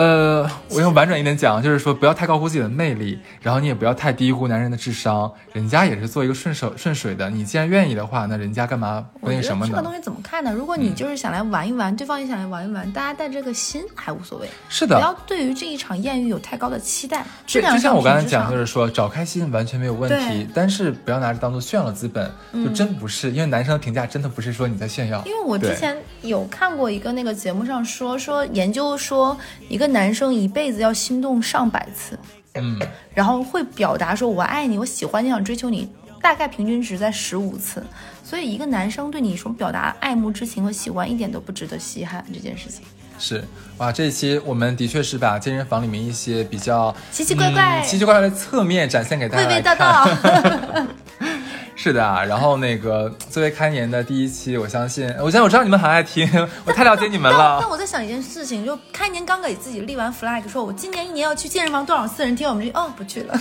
[0.00, 7.28] 呃，我用婉转一点讲，就是说不要太高估自己的魅力，然后你也不要太低估男人的智商，人家也是做一个顺手顺水的。
[7.28, 9.70] 你既然愿意的话，那人家干嘛不那什么呢？
[9.70, 10.50] 这个东西怎么看呢？
[10.50, 17.22] 如果你就是想来玩一玩，对方也想来玩一玩，大家带这个心还无所谓，是的，不要对于这一场艳遇有太高的期待。
[17.46, 29.36] 质对，量上就像我刚才讲，就是说找开心完全没有问题，但是不要拿着当做炫耀的资本，就真不是，因为男生的评价真的不是说你在炫耀，因为我之前有看过一个那个节目上说说研究说
[29.68, 32.18] 一个男生一辈子要心动上百次，
[32.54, 32.78] 嗯，
[33.14, 35.88] 然后会表达说我爱你，我喜欢你，想追求你，
[36.20, 37.82] 大概平均值在十五次。
[38.24, 42.82] 所以一个男生对你说表达爱慕之情和喜欢，一点都不值得稀罕这件事情。
[43.18, 43.44] 是
[43.76, 50.04] 哇，这一期我们的确是把健身房里面一些比较奇奇怪怪嗯奇奇怪怪的侧面展现给大家来娓娓道。
[50.06, 50.86] 道。
[51.82, 56.28] 是的啊，然后那个作为开年的第一期，我相信，我相信我知道你们很爱听，
[56.66, 57.70] 我太了解你们了但。
[57.70, 63.34] 我在想一件事情，就开年刚给自己立完 flag，说我今年一年要去健身房多少次，人听我们就哦不去了，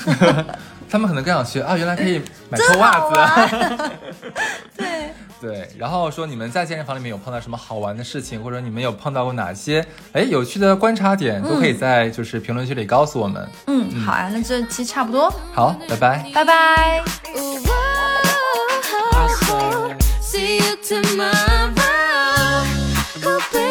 [0.90, 3.14] 他们可能更想去啊，原来可以买真臭袜子。
[3.14, 3.92] 玩。
[4.78, 13.46] 对，对，然后说你们在健身房里面有碰到什么好玩的事情，或者你们有碰到过哪些哎有趣的观察点，都可以在就是评论区里告诉我们。
[13.68, 16.26] 嗯，好啊，那这期差不多，好，拜拜。
[16.34, 17.04] 拜拜。
[20.40, 21.74] see you tomorrow.
[23.24, 23.69] Hoping